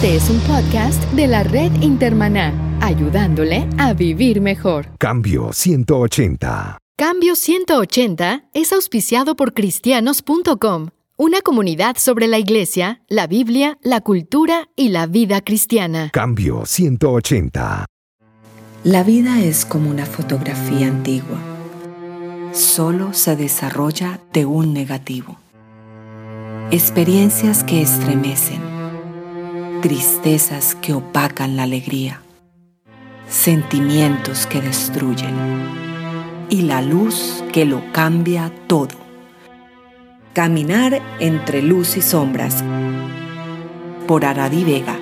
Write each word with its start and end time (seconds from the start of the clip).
Este 0.00 0.14
es 0.14 0.30
un 0.30 0.38
podcast 0.42 1.02
de 1.14 1.26
la 1.26 1.42
red 1.42 1.72
Intermaná, 1.82 2.78
ayudándole 2.80 3.66
a 3.78 3.94
vivir 3.94 4.40
mejor. 4.40 4.86
Cambio 4.96 5.52
180. 5.52 6.78
Cambio 6.96 7.34
180 7.34 8.44
es 8.54 8.72
auspiciado 8.72 9.34
por 9.34 9.54
cristianos.com, 9.54 10.90
una 11.16 11.40
comunidad 11.40 11.96
sobre 11.96 12.28
la 12.28 12.38
iglesia, 12.38 13.02
la 13.08 13.26
Biblia, 13.26 13.76
la 13.82 14.00
cultura 14.00 14.68
y 14.76 14.90
la 14.90 15.08
vida 15.08 15.40
cristiana. 15.40 16.10
Cambio 16.12 16.64
180. 16.64 17.84
La 18.84 19.02
vida 19.02 19.40
es 19.40 19.66
como 19.66 19.90
una 19.90 20.06
fotografía 20.06 20.86
antigua. 20.86 21.40
Solo 22.52 23.14
se 23.14 23.34
desarrolla 23.34 24.20
de 24.32 24.46
un 24.46 24.72
negativo. 24.72 25.38
Experiencias 26.70 27.64
que 27.64 27.82
estremecen. 27.82 28.77
Tristezas 29.82 30.74
que 30.74 30.92
opacan 30.92 31.56
la 31.56 31.62
alegría. 31.62 32.20
Sentimientos 33.28 34.48
que 34.48 34.60
destruyen. 34.60 35.36
Y 36.50 36.62
la 36.62 36.82
luz 36.82 37.44
que 37.52 37.64
lo 37.64 37.80
cambia 37.92 38.52
todo. 38.66 38.96
Caminar 40.32 41.00
entre 41.20 41.62
luz 41.62 41.96
y 41.96 42.02
sombras. 42.02 42.64
Por 44.08 44.24
Aradi 44.24 44.64
Vega. 44.64 44.98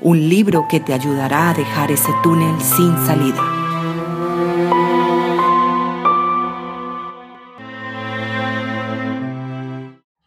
Un 0.00 0.28
libro 0.28 0.66
que 0.70 0.78
te 0.78 0.94
ayudará 0.94 1.50
a 1.50 1.54
dejar 1.54 1.90
ese 1.90 2.12
túnel 2.22 2.60
sin 2.60 2.96
salida. 3.04 3.57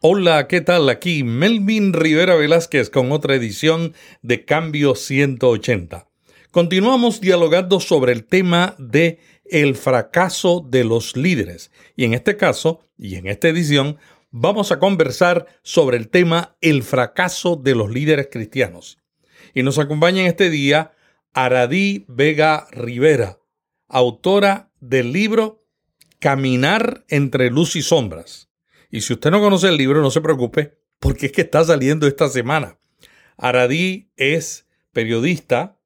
Hola, 0.03 0.47
¿qué 0.47 0.61
tal? 0.61 0.89
Aquí 0.89 1.23
Melvin 1.23 1.93
Rivera 1.93 2.33
Velázquez 2.33 2.89
con 2.89 3.11
otra 3.11 3.35
edición 3.35 3.93
de 4.23 4.45
Cambio 4.45 4.95
180. 4.95 6.07
Continuamos 6.49 7.21
dialogando 7.21 7.79
sobre 7.79 8.11
el 8.11 8.23
tema 8.23 8.73
de 8.79 9.19
el 9.45 9.75
fracaso 9.75 10.65
de 10.67 10.85
los 10.85 11.15
líderes. 11.15 11.69
Y 11.95 12.05
en 12.05 12.15
este 12.15 12.35
caso, 12.35 12.79
y 12.97 13.13
en 13.13 13.27
esta 13.27 13.47
edición, 13.47 13.99
vamos 14.31 14.71
a 14.71 14.79
conversar 14.79 15.45
sobre 15.61 15.97
el 15.97 16.09
tema 16.09 16.57
el 16.61 16.81
fracaso 16.81 17.55
de 17.55 17.75
los 17.75 17.91
líderes 17.91 18.29
cristianos. 18.31 18.97
Y 19.53 19.61
nos 19.61 19.77
acompaña 19.77 20.21
en 20.21 20.27
este 20.29 20.49
día 20.49 20.93
Aradí 21.31 22.05
Vega 22.07 22.65
Rivera, 22.71 23.37
autora 23.87 24.71
del 24.79 25.11
libro 25.13 25.63
Caminar 26.17 27.05
entre 27.07 27.51
luz 27.51 27.75
y 27.75 27.83
sombras 27.83 28.50
y 28.91 29.01
si 29.01 29.13
usted 29.13 29.31
no 29.31 29.39
conoce 29.39 29.69
el 29.69 29.77
libro, 29.77 30.01
no 30.01 30.11
se 30.11 30.21
preocupe, 30.21 30.77
porque 30.99 31.27
es 31.27 31.31
que 31.31 31.41
está 31.41 31.63
saliendo 31.63 32.05
esta 32.05 32.27
semana. 32.27 32.77
Aradí 33.37 34.11
es 34.17 34.67
periodista, 34.91 35.79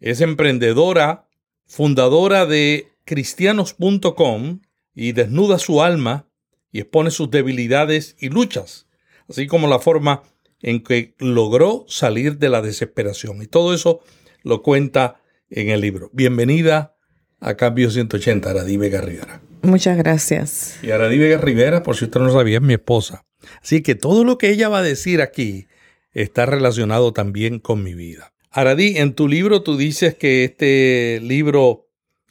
es 0.00 0.20
emprendedora, 0.20 1.28
fundadora 1.66 2.44
de 2.44 2.88
cristianos.com 3.04 4.60
y 4.94 5.12
desnuda 5.12 5.58
su 5.58 5.80
alma 5.82 6.28
y 6.72 6.80
expone 6.80 7.10
sus 7.12 7.30
debilidades 7.30 8.16
y 8.18 8.28
luchas, 8.28 8.88
así 9.28 9.46
como 9.46 9.68
la 9.68 9.78
forma 9.78 10.22
en 10.60 10.82
que 10.82 11.14
logró 11.18 11.84
salir 11.88 12.38
de 12.38 12.48
la 12.48 12.60
desesperación. 12.60 13.40
Y 13.40 13.46
todo 13.46 13.72
eso 13.72 14.00
lo 14.42 14.62
cuenta 14.62 15.22
en 15.48 15.68
el 15.70 15.80
libro. 15.80 16.10
Bienvenida 16.12 16.96
a 17.38 17.54
Cambio 17.54 17.90
180, 17.90 18.50
Aradí 18.50 18.76
Vega 18.76 19.00
Rivera. 19.00 19.47
Muchas 19.62 19.96
gracias. 19.96 20.78
Y 20.82 20.90
Aradí 20.90 21.18
Vega 21.18 21.38
Rivera, 21.38 21.82
por 21.82 21.96
si 21.96 22.04
usted 22.04 22.20
no 22.20 22.32
sabía, 22.32 22.56
es 22.58 22.62
mi 22.62 22.74
esposa. 22.74 23.24
Así 23.62 23.82
que 23.82 23.94
todo 23.94 24.24
lo 24.24 24.38
que 24.38 24.50
ella 24.50 24.68
va 24.68 24.78
a 24.78 24.82
decir 24.82 25.20
aquí 25.20 25.66
está 26.12 26.46
relacionado 26.46 27.12
también 27.12 27.58
con 27.58 27.82
mi 27.82 27.94
vida. 27.94 28.32
Aradí, 28.50 28.96
en 28.96 29.14
tu 29.14 29.28
libro 29.28 29.62
tú 29.62 29.76
dices 29.76 30.14
que 30.14 30.44
este 30.44 31.20
libro 31.22 31.88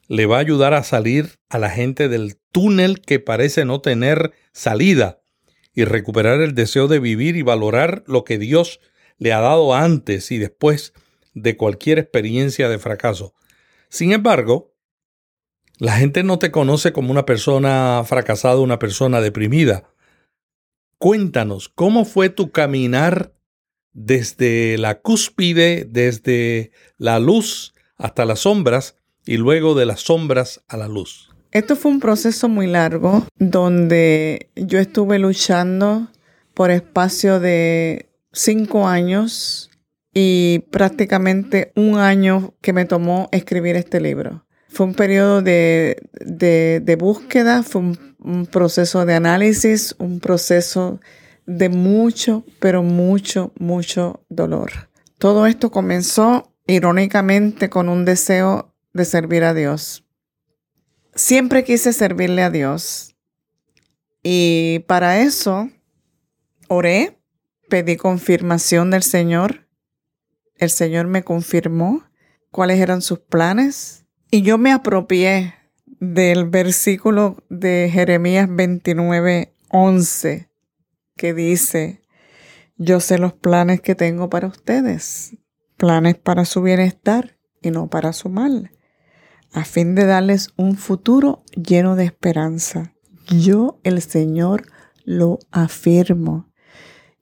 le 0.07 0.25
va 0.25 0.37
a 0.37 0.41
ayudar 0.41 0.73
a 0.73 0.83
salir 0.83 1.37
a 1.49 1.59
la 1.59 1.69
gente 1.69 2.09
del 2.09 2.37
túnel 2.51 3.01
que 3.01 3.19
parece 3.19 3.65
no 3.65 3.81
tener 3.81 4.31
salida 4.51 5.21
y 5.73 5.83
recuperar 5.83 6.41
el 6.41 6.55
deseo 6.55 6.87
de 6.87 6.99
vivir 6.99 7.35
y 7.35 7.43
valorar 7.43 8.03
lo 8.07 8.23
que 8.23 8.37
Dios 8.37 8.79
le 9.17 9.33
ha 9.33 9.41
dado 9.41 9.75
antes 9.75 10.31
y 10.31 10.37
después 10.37 10.93
de 11.33 11.55
cualquier 11.55 11.99
experiencia 11.99 12.67
de 12.69 12.79
fracaso. 12.79 13.33
Sin 13.89 14.11
embargo, 14.11 14.73
la 15.77 15.93
gente 15.93 16.23
no 16.23 16.39
te 16.39 16.51
conoce 16.51 16.91
como 16.91 17.11
una 17.11 17.25
persona 17.25 18.03
fracasada, 18.05 18.59
una 18.59 18.79
persona 18.79 19.21
deprimida. 19.21 19.83
Cuéntanos, 20.97 21.69
¿cómo 21.69 22.05
fue 22.05 22.29
tu 22.29 22.51
caminar 22.51 23.33
desde 23.93 24.77
la 24.77 24.99
cúspide, 24.99 25.87
desde 25.89 26.71
la 26.97 27.19
luz 27.19 27.73
hasta 27.95 28.25
las 28.25 28.39
sombras 28.39 28.95
y 29.25 29.37
luego 29.37 29.75
de 29.75 29.85
las 29.85 30.01
sombras 30.01 30.63
a 30.67 30.77
la 30.77 30.87
luz? 30.87 31.29
Esto 31.51 31.75
fue 31.75 31.91
un 31.91 31.99
proceso 31.99 32.49
muy 32.49 32.67
largo 32.67 33.25
donde 33.37 34.49
yo 34.55 34.79
estuve 34.79 35.19
luchando 35.19 36.07
por 36.53 36.71
espacio 36.71 37.39
de 37.39 38.09
cinco 38.31 38.87
años 38.87 39.69
y 40.13 40.59
prácticamente 40.71 41.71
un 41.75 41.99
año 41.99 42.55
que 42.61 42.73
me 42.73 42.85
tomó 42.85 43.29
escribir 43.31 43.75
este 43.75 44.01
libro. 44.01 44.46
Fue 44.69 44.85
un 44.85 44.93
periodo 44.93 45.41
de, 45.41 46.95
búsqueda, 46.99 47.63
fue 47.63 47.81
un, 47.81 48.47
proceso 48.51 49.05
de 49.05 49.13
análisis, 49.13 49.95
un 49.99 50.19
proceso 50.19 50.99
de 51.45 51.69
mucho, 51.69 52.43
pero 52.59 52.83
mucho, 52.83 53.53
mucho 53.57 54.23
dolor. 54.29 54.89
Todo 55.17 55.47
esto 55.47 55.71
comenzó 55.71 56.53
irónicamente 56.67 57.69
con 57.69 57.87
un 57.87 58.03
deseo 58.03 58.73
de 58.93 59.05
servir 59.05 59.43
a 59.45 59.53
Dios. 59.53 60.03
Siempre 61.15 61.63
quise 61.63 61.93
servirle 61.93 62.43
a 62.43 62.49
Dios 62.49 63.15
y 64.21 64.79
para 64.87 65.21
eso 65.21 65.69
oré, 66.67 67.17
pedí 67.69 67.95
confirmación 67.95 68.91
del 68.91 69.03
Señor. 69.03 69.67
El 70.55 70.69
Señor 70.69 71.07
me 71.07 71.23
confirmó 71.23 72.03
cuáles 72.51 72.79
eran 72.79 73.01
sus 73.01 73.19
planes, 73.19 74.05
y 74.29 74.41
yo 74.41 74.57
me 74.57 74.71
apropié 74.71 75.53
del 75.99 76.45
versículo 76.45 77.43
de 77.49 77.89
Jeremías 77.91 78.47
29, 78.49 79.53
11, 79.69 80.49
que 81.15 81.33
dice, 81.33 82.01
yo 82.77 82.99
sé 82.99 83.17
los 83.17 83.33
planes 83.33 83.81
que 83.81 83.95
tengo 83.95 84.29
para 84.29 84.47
ustedes, 84.47 85.35
planes 85.77 86.15
para 86.15 86.45
su 86.45 86.61
bienestar 86.61 87.37
y 87.61 87.71
no 87.71 87.89
para 87.89 88.13
su 88.13 88.29
mal, 88.29 88.71
a 89.53 89.63
fin 89.63 89.95
de 89.95 90.05
darles 90.05 90.49
un 90.57 90.75
futuro 90.75 91.43
lleno 91.55 91.95
de 91.95 92.05
esperanza. 92.05 92.93
Yo, 93.27 93.79
el 93.83 94.01
Señor, 94.01 94.67
lo 95.03 95.39
afirmo. 95.51 96.51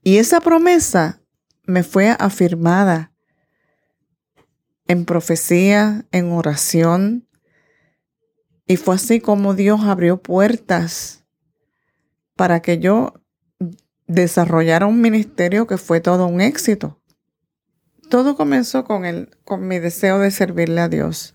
Y 0.04 0.18
esa 0.18 0.42
promesa 0.42 1.22
me 1.66 1.84
fue 1.84 2.16
afirmada 2.20 3.15
en 4.88 5.06
profecía, 5.06 6.06
en 6.12 6.32
oración. 6.32 7.28
Y 8.68 8.78
fue 8.78 8.96
así 8.96 9.20
como 9.20 9.54
Dios 9.54 9.82
abrió 9.84 10.22
puertas 10.22 11.26
para 12.36 12.62
que 12.62 12.80
yo 12.80 13.14
desarrollara 14.08 14.86
un 14.86 15.02
ministerio 15.02 15.68
que 15.68 15.78
fue 15.78 16.00
todo 16.00 16.28
un 16.28 16.42
éxito. 16.42 17.00
Todo 18.10 18.36
comenzó 18.36 18.86
con, 18.86 19.06
el, 19.06 19.30
con 19.44 19.68
mi 19.68 19.80
deseo 19.80 20.20
de 20.20 20.32
servirle 20.32 20.82
a 20.82 20.90
Dios. 20.90 21.34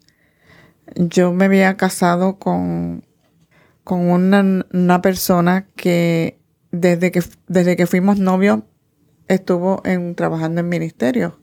Yo 0.94 1.32
me 1.32 1.47
había 1.47 1.77
casado 1.77 2.38
con, 2.38 3.05
con 3.84 4.09
una, 4.09 4.65
una 4.72 5.03
persona 5.03 5.67
que 5.77 6.41
desde, 6.70 7.11
que 7.11 7.23
desde 7.49 7.76
que 7.76 7.87
fuimos 7.87 8.19
novios 8.19 8.61
estuvo 9.29 9.82
en, 9.85 10.14
trabajando 10.14 10.61
en 10.61 10.69
ministerio, 10.69 11.41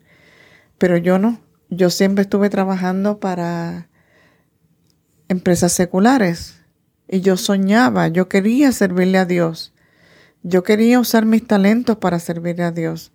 pero 0.77 0.97
yo 0.97 1.19
no 1.19 1.39
yo 1.69 1.89
siempre 1.89 2.23
estuve 2.23 2.49
trabajando 2.49 3.19
para 3.19 3.89
empresas 5.27 5.73
seculares 5.73 6.61
y 7.07 7.21
yo 7.21 7.37
soñaba, 7.37 8.07
yo 8.07 8.29
quería 8.29 8.71
servirle 8.71 9.17
a 9.17 9.25
Dios. 9.25 9.73
Yo 10.43 10.63
quería 10.63 10.99
usar 10.99 11.25
mis 11.25 11.45
talentos 11.45 11.97
para 11.97 12.19
servirle 12.19 12.63
a 12.63 12.71
Dios. 12.71 13.11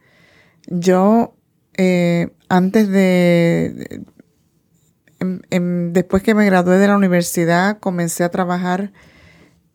Yo, 0.66 1.34
eh, 1.76 2.30
antes 2.48 2.88
de, 2.88 4.02
después 5.92 6.22
que 6.22 6.34
me 6.34 6.44
gradué 6.46 6.78
de 6.78 6.88
la 6.88 6.96
universidad, 6.96 7.78
comencé 7.78 8.24
a 8.24 8.30
trabajar 8.30 8.92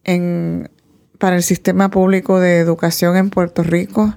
en, 0.04 0.70
para 1.18 1.36
el 1.36 1.44
sistema 1.44 1.90
público 1.90 2.40
de 2.40 2.60
educación 2.60 3.18
en 3.18 3.30
Puerto 3.30 3.64
Rico 3.64 4.16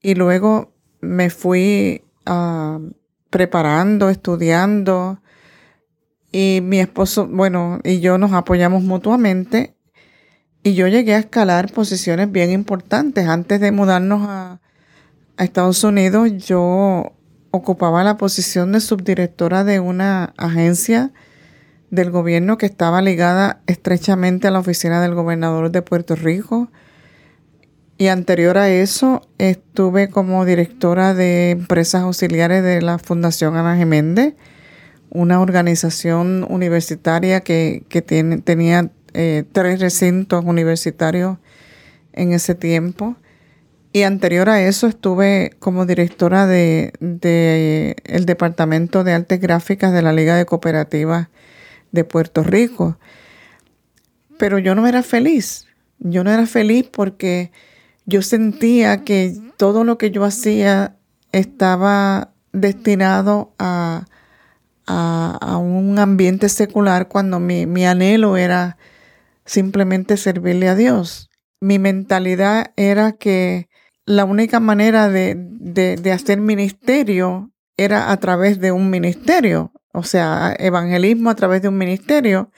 y 0.00 0.14
luego 0.14 0.72
me 1.00 1.30
fui 1.30 2.04
a 2.26 2.78
preparando, 3.34 4.10
estudiando. 4.10 5.20
Y 6.30 6.60
mi 6.62 6.78
esposo, 6.78 7.26
bueno, 7.26 7.80
y 7.82 7.98
yo 7.98 8.16
nos 8.16 8.32
apoyamos 8.32 8.84
mutuamente. 8.84 9.74
Y 10.62 10.74
yo 10.74 10.86
llegué 10.86 11.16
a 11.16 11.18
escalar 11.18 11.72
posiciones 11.72 12.30
bien 12.30 12.52
importantes 12.52 13.26
antes 13.26 13.60
de 13.60 13.72
mudarnos 13.72 14.22
a, 14.28 14.60
Estados 15.36 15.82
Unidos, 15.82 16.30
yo 16.46 17.12
ocupaba 17.50 18.04
la 18.04 18.16
posición 18.16 18.70
de 18.70 18.78
subdirectora 18.78 19.64
de 19.64 19.80
una 19.80 20.32
agencia 20.36 21.12
del 21.90 22.12
gobierno 22.12 22.56
que 22.56 22.66
estaba 22.66 23.02
ligada 23.02 23.60
estrechamente 23.66 24.46
a 24.46 24.52
la 24.52 24.60
oficina 24.60 25.02
del 25.02 25.16
gobernador 25.16 25.72
de 25.72 25.82
Puerto 25.82 26.14
Rico. 26.14 26.70
Y 27.96 28.08
anterior 28.08 28.58
a 28.58 28.68
eso 28.70 29.22
estuve 29.38 30.08
como 30.08 30.44
directora 30.44 31.14
de 31.14 31.50
empresas 31.50 32.02
auxiliares 32.02 32.62
de 32.64 32.82
la 32.82 32.98
Fundación 32.98 33.56
Ana 33.56 33.76
Geméndez, 33.76 34.34
una 35.10 35.40
organización 35.40 36.44
universitaria 36.48 37.40
que, 37.42 37.84
tenía 38.44 38.90
eh, 39.12 39.44
tres 39.52 39.78
recintos 39.78 40.44
universitarios 40.44 41.38
en 42.12 42.32
ese 42.32 42.56
tiempo. 42.56 43.16
Y 43.92 44.02
anterior 44.02 44.48
a 44.48 44.60
eso 44.60 44.88
estuve 44.88 45.52
como 45.60 45.86
directora 45.86 46.48
de, 46.48 46.92
el 48.04 48.26
Departamento 48.26 49.04
de 49.04 49.12
Artes 49.12 49.40
Gráficas 49.40 49.92
de 49.92 50.02
la 50.02 50.12
Liga 50.12 50.34
de 50.34 50.46
Cooperativas 50.46 51.28
de 51.92 52.02
Puerto 52.02 52.42
Rico. 52.42 52.98
Pero 54.36 54.58
yo 54.58 54.74
no 54.74 54.88
era 54.88 55.04
feliz. 55.04 55.66
Yo 56.00 56.24
no 56.24 56.32
era 56.32 56.46
feliz 56.46 56.88
porque 56.90 57.52
yo 58.06 58.22
sentía 58.22 59.04
que 59.04 59.36
todo 59.56 59.84
lo 59.84 59.98
que 59.98 60.10
yo 60.10 60.24
hacía 60.24 60.96
estaba 61.32 62.34
destinado 62.52 63.54
a, 63.58 64.06
a, 64.86 65.56
un 65.58 65.98
ambiente 65.98 66.48
secular 66.48 67.08
cuando 67.08 67.40
mi, 67.40 67.66
mi 67.66 67.86
anhelo 67.86 68.36
era 68.36 68.76
simplemente 69.44 70.16
servirle 70.16 70.68
a 70.68 70.74
Dios. 70.74 71.30
Mi 71.60 71.78
mentalidad 71.78 72.72
era 72.76 73.12
que 73.12 73.68
la 74.06 74.24
única 74.24 74.60
manera 74.60 75.08
de, 75.08 75.34
de, 75.36 76.12
hacer 76.12 76.40
ministerio 76.40 77.50
era 77.76 78.12
a 78.12 78.16
través 78.18 78.60
de 78.60 78.70
un 78.70 78.90
ministerio, 78.90 79.72
o 79.92 80.02
sea, 80.02 80.54
evangelismo 80.58 81.30
a 81.30 81.34
través 81.34 81.62
de 81.62 81.68
un 81.68 81.78
ministerio, 81.78 82.50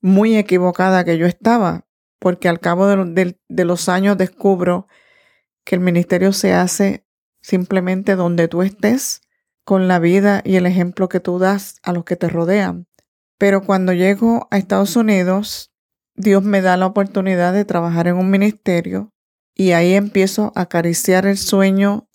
muy 0.00 0.36
equivocada 0.36 1.04
que 1.04 1.16
yo 1.16 1.26
estaba, 1.26 1.86
porque 2.22 2.48
al 2.48 2.60
cabo 2.60 2.86
de, 2.86 3.36
de, 3.48 3.64
los 3.64 3.88
años 3.88 4.16
descubro 4.16 4.86
que 5.64 5.74
el 5.74 5.80
ministerio 5.80 6.32
se 6.32 6.52
hace 6.52 7.04
simplemente 7.40 8.14
donde 8.14 8.46
tú 8.46 8.62
estés, 8.62 9.22
con 9.64 9.88
la 9.88 9.98
vida 9.98 10.40
y 10.44 10.54
el 10.54 10.66
ejemplo 10.66 11.08
que 11.08 11.18
tú 11.18 11.40
das 11.40 11.80
a 11.82 11.92
los 11.92 12.04
que 12.04 12.14
te 12.14 12.28
rodean. 12.28 12.86
Pero 13.38 13.62
cuando 13.64 13.92
llego 13.92 14.46
a 14.52 14.58
Estados 14.58 14.94
Unidos, 14.94 15.72
Dios 16.14 16.44
me 16.44 16.62
da 16.62 16.76
la 16.76 16.86
oportunidad 16.86 17.52
de 17.52 17.64
trabajar 17.64 18.06
en 18.06 18.16
un 18.16 18.30
ministerio 18.30 19.12
y 19.52 19.72
ahí 19.72 19.94
empiezo 19.94 20.52
a 20.54 20.62
acariciar 20.62 21.26
el 21.26 21.38
sueño 21.38 22.08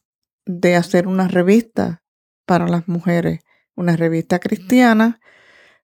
de 0.46 0.78
hacer 0.78 1.10
una 1.10 1.28
revista 1.28 2.02
para 2.46 2.70
las 2.70 2.88
mujeres, 2.88 3.42
una 3.76 3.98
revista 3.98 4.40
cristiana, 4.40 5.20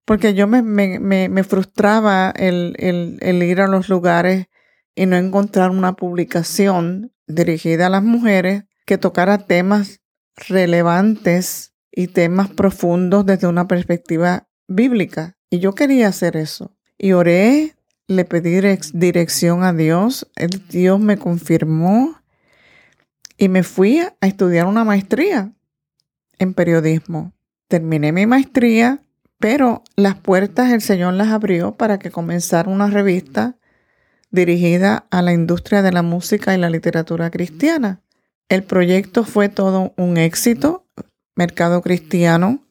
porque 0.06 0.34
yo 0.34 0.48
me, 0.48 0.62
me, 0.62 1.44
frustraba 1.44 2.32
el, 2.36 2.76
el 2.78 3.44
ir 3.44 3.62
a 3.62 3.68
los 3.68 3.90
lugares 3.90 4.48
y 4.96 5.06
no 5.06 5.16
encontrar 5.16 5.72
una 5.72 5.96
publicación 5.96 7.14
dirigida 7.28 7.88
a 7.88 7.90
las 7.90 8.04
mujeres 8.04 8.66
que 8.86 8.98
tocara 8.98 9.38
temas 9.40 10.02
relevantes 10.36 11.74
y 11.92 12.08
temas 12.08 12.50
profundos 12.50 13.26
desde 13.26 13.48
una 13.48 13.68
perspectiva 13.68 14.48
bíblica. 14.68 15.38
Y 15.50 15.60
yo 15.60 15.74
quería 15.74 16.08
hacer 16.08 16.36
eso. 16.36 16.76
Y 16.98 17.14
oré 17.14 17.76
le 18.08 18.26
pedí 18.26 18.60
dirección 18.94 19.64
a 19.64 19.74
Dios, 19.74 20.28
el 20.36 20.68
Dios 20.68 21.00
me 21.00 21.18
confirmó 21.18 22.20
y 23.38 23.50
me 23.50 23.64
fui 23.64 24.00
a 24.00 24.14
estudiar 24.22 24.68
una 24.68 24.84
maestría 24.84 25.54
en 26.38 26.54
periodismo. 26.54 27.34
Terminé 27.68 28.12
mi 28.12 28.26
maestría, 28.26 29.03
pero 29.44 29.84
las 29.98 30.16
puertas 30.16 30.72
el 30.72 30.80
Señor 30.80 31.16
las 31.16 31.28
abrió 31.28 31.76
para 31.76 32.00
que 32.00 32.12
comenzara 32.12 32.70
una 32.70 32.88
revista 32.88 33.58
dirigida 34.32 35.06
a 35.12 35.22
la 35.22 35.34
industria 35.34 35.82
de 35.82 35.92
la 35.92 36.02
música 36.02 36.56
y 36.56 36.58
la 36.58 36.70
literatura 36.70 37.30
cristiana. 37.30 38.00
El 38.48 38.64
proyecto 38.64 39.26
fue 39.26 39.50
todo 39.50 39.94
un 39.98 40.16
éxito, 40.16 40.88
mercado 41.36 41.82
cristiano, 41.82 42.64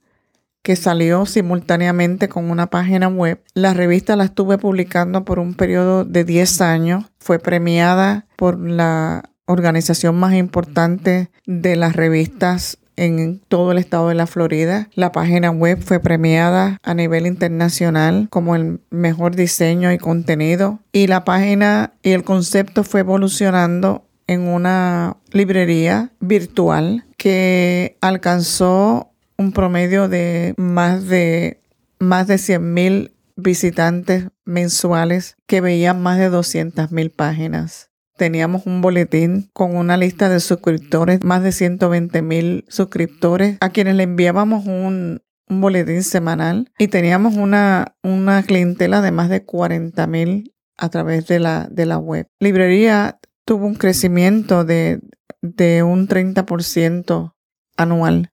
que 0.62 0.74
salió 0.74 1.26
simultáneamente 1.26 2.30
con 2.30 2.50
una 2.50 2.70
página 2.70 3.06
web. 3.06 3.42
La 3.52 3.74
revista 3.74 4.16
la 4.16 4.24
estuve 4.24 4.56
publicando 4.56 5.26
por 5.26 5.40
un 5.40 5.52
periodo 5.52 6.06
de 6.06 6.24
10 6.24 6.62
años. 6.62 7.04
Fue 7.18 7.38
premiada 7.38 8.26
por 8.36 8.58
la 8.58 9.24
organización 9.44 10.18
más 10.18 10.32
importante 10.32 11.30
de 11.44 11.76
las 11.76 11.94
revistas 11.94 12.78
en 12.96 13.40
todo 13.48 13.72
el 13.72 13.78
estado 13.78 14.08
de 14.08 14.14
la 14.14 14.26
Florida. 14.26 14.88
La 14.94 15.12
página 15.12 15.50
web 15.50 15.82
fue 15.82 16.00
premiada 16.00 16.78
a 16.82 16.94
nivel 16.94 17.26
internacional 17.26 18.28
como 18.30 18.56
el 18.56 18.80
mejor 18.90 19.36
diseño 19.36 19.92
y 19.92 19.98
contenido. 19.98 20.80
Y 20.92 21.06
la 21.06 21.24
página 21.24 21.92
y 22.02 22.10
el 22.10 22.24
concepto 22.24 22.84
fue 22.84 23.00
evolucionando 23.00 24.04
en 24.26 24.42
una 24.42 25.16
librería 25.32 26.10
virtual 26.20 27.04
que 27.16 27.96
alcanzó 28.00 29.10
un 29.36 29.52
promedio 29.52 30.08
de 30.08 30.54
más 30.56 31.06
de, 31.06 31.60
más 31.98 32.26
de 32.26 32.38
100 32.38 32.74
mil 32.74 33.12
visitantes 33.36 34.26
mensuales 34.44 35.36
que 35.46 35.60
veían 35.60 36.02
más 36.02 36.18
de 36.18 36.28
200 36.28 36.92
mil 36.92 37.10
páginas. 37.10 37.91
Teníamos 38.16 38.66
un 38.66 38.82
boletín 38.82 39.50
con 39.52 39.76
una 39.76 39.96
lista 39.96 40.28
de 40.28 40.40
suscriptores, 40.40 41.24
más 41.24 41.42
de 41.42 41.52
120 41.52 42.22
mil 42.22 42.64
suscriptores, 42.68 43.56
a 43.60 43.70
quienes 43.70 43.96
le 43.96 44.04
enviábamos 44.04 44.66
un, 44.66 45.22
boletín 45.48 46.02
semanal 46.02 46.70
y 46.78 46.88
teníamos 46.88 47.36
una, 47.36 47.94
una 48.02 48.42
clientela 48.42 49.02
de 49.02 49.10
más 49.10 49.28
de 49.28 49.44
40 49.44 50.06
mil 50.06 50.54
a 50.78 50.88
través 50.88 51.26
de 51.26 51.40
la, 51.40 51.68
de 51.70 51.84
la 51.84 51.98
web. 51.98 52.26
Librería 52.40 53.18
tuvo 53.44 53.66
un 53.66 53.74
crecimiento 53.74 54.64
de, 54.64 55.00
de 55.42 55.82
un 55.82 56.08
30% 56.08 57.34
anual. 57.76 58.32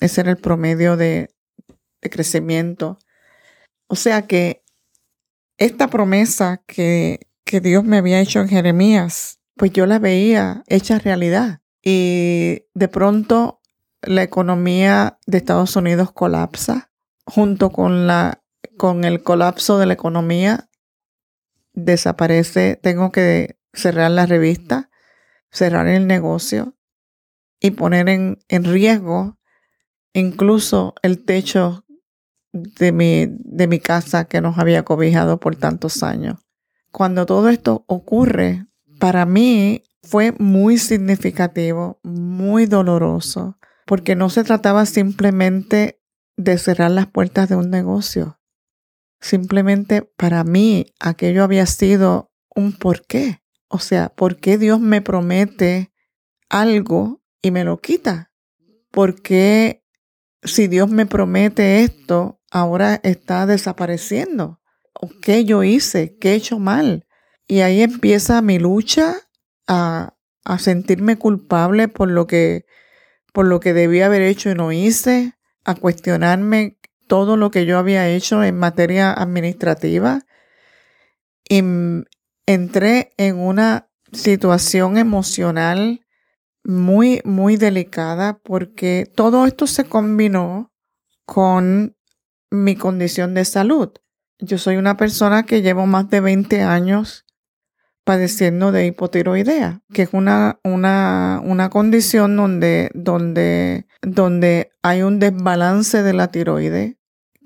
Ese 0.00 0.20
era 0.20 0.30
el 0.30 0.36
promedio 0.36 0.96
de, 0.96 1.34
crecimiento. 2.00 2.98
O 3.88 3.96
sea 3.96 4.26
que 4.26 4.62
esta 5.58 5.88
promesa 5.88 6.62
que, 6.66 7.28
que 7.50 7.60
Dios 7.60 7.82
me 7.82 7.98
había 7.98 8.20
hecho 8.20 8.38
en 8.38 8.48
Jeremías, 8.48 9.40
pues 9.56 9.72
yo 9.72 9.84
la 9.84 9.98
veía 9.98 10.62
hecha 10.68 11.00
realidad. 11.00 11.62
Y 11.82 12.66
de 12.74 12.86
pronto 12.86 13.60
la 14.02 14.22
economía 14.22 15.18
de 15.26 15.38
Estados 15.38 15.74
Unidos 15.74 16.12
colapsa. 16.12 16.92
Junto 17.24 17.70
con, 17.70 18.06
la, 18.06 18.44
con 18.76 19.02
el 19.02 19.24
colapso 19.24 19.78
de 19.78 19.86
la 19.86 19.94
economía, 19.94 20.68
desaparece, 21.72 22.78
tengo 22.80 23.10
que 23.10 23.58
cerrar 23.72 24.12
la 24.12 24.26
revista, 24.26 24.88
cerrar 25.50 25.88
el 25.88 26.06
negocio 26.06 26.76
y 27.58 27.72
poner 27.72 28.08
en, 28.08 28.38
en 28.48 28.62
riesgo 28.62 29.38
incluso 30.12 30.94
el 31.02 31.24
techo 31.24 31.84
de 32.52 32.92
mi, 32.92 33.26
de 33.28 33.66
mi 33.66 33.80
casa 33.80 34.26
que 34.26 34.40
nos 34.40 34.56
había 34.58 34.84
cobijado 34.84 35.40
por 35.40 35.56
tantos 35.56 36.04
años. 36.04 36.38
Cuando 36.92 37.26
todo 37.26 37.48
esto 37.48 37.84
ocurre, 37.86 38.66
para 38.98 39.26
mí 39.26 39.82
fue 40.02 40.32
muy 40.38 40.78
significativo, 40.78 42.00
muy 42.02 42.66
doloroso, 42.66 43.58
porque 43.86 44.16
no 44.16 44.30
se 44.30 44.44
trataba 44.44 44.86
simplemente 44.86 46.00
de 46.36 46.58
cerrar 46.58 46.90
las 46.90 47.06
puertas 47.06 47.48
de 47.48 47.56
un 47.56 47.70
negocio. 47.70 48.40
Simplemente 49.20 50.02
para 50.02 50.44
mí 50.44 50.86
aquello 50.98 51.44
había 51.44 51.66
sido 51.66 52.32
un 52.54 52.72
porqué. 52.72 53.42
O 53.68 53.78
sea, 53.78 54.08
¿por 54.08 54.36
qué 54.36 54.58
Dios 54.58 54.80
me 54.80 55.02
promete 55.02 55.92
algo 56.48 57.22
y 57.42 57.50
me 57.50 57.64
lo 57.64 57.80
quita? 57.80 58.32
¿Por 58.90 59.22
qué 59.22 59.80
si 60.42 60.68
Dios 60.68 60.88
me 60.88 61.06
promete 61.06 61.82
esto, 61.82 62.40
ahora 62.50 63.00
está 63.02 63.46
desapareciendo. 63.46 64.59
¿Qué 65.22 65.44
yo 65.44 65.62
hice? 65.62 66.16
¿Qué 66.18 66.32
he 66.32 66.34
hecho 66.34 66.58
mal? 66.58 67.06
Y 67.46 67.60
ahí 67.60 67.82
empieza 67.82 68.42
mi 68.42 68.58
lucha 68.58 69.16
a, 69.66 70.14
sentirme 70.58 71.16
culpable 71.16 71.86
por 71.86 72.10
lo 72.10 72.26
que 72.26 72.64
por 73.32 73.46
lo 73.46 73.60
que 73.60 73.72
debía 73.72 74.06
haber 74.06 74.22
hecho 74.22 74.50
y 74.50 74.54
no 74.54 74.72
hice, 74.72 75.34
a 75.64 75.76
cuestionarme 75.76 76.78
todo 77.06 77.36
lo 77.36 77.52
que 77.52 77.66
yo 77.66 77.78
había 77.78 78.08
hecho 78.08 78.42
en 78.42 78.58
materia 78.58 79.12
administrativa. 79.12 80.22
Y 81.48 81.62
entré 82.46 83.12
en 83.16 83.38
una 83.38 83.88
situación 84.12 84.96
emocional 84.96 86.04
muy, 86.64 87.20
muy 87.24 87.56
delicada 87.56 88.40
porque 88.42 89.10
todo 89.14 89.46
esto 89.46 89.68
se 89.68 89.84
combinó 89.84 90.72
con 91.24 91.96
mi 92.50 92.74
condición 92.74 93.34
de 93.34 93.44
salud. 93.44 93.90
Yo 94.40 94.58
soy 94.58 94.76
una 94.76 94.96
persona 94.96 95.44
que 95.44 95.62
llevo 95.62 95.86
más 95.86 96.08
de 96.08 96.20
20 96.20 96.62
años 96.62 97.26
padeciendo 98.04 98.72
de 98.72 98.86
hipotiroidea, 98.86 99.82
que 99.92 100.02
es 100.02 100.10
una, 100.12 100.58
una, 100.64 101.40
una 101.44 101.68
condición 101.68 102.36
donde, 102.36 102.90
donde, 102.94 103.86
donde 104.02 104.72
hay 104.82 105.02
un 105.02 105.18
desbalance 105.18 106.02
de 106.02 106.12
la 106.14 106.28
tiroide 106.28 106.98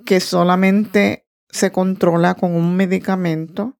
que 0.06 0.20
solamente 0.20 1.26
se 1.50 1.72
controla 1.72 2.34
con 2.34 2.54
un 2.54 2.76
medicamento 2.76 3.76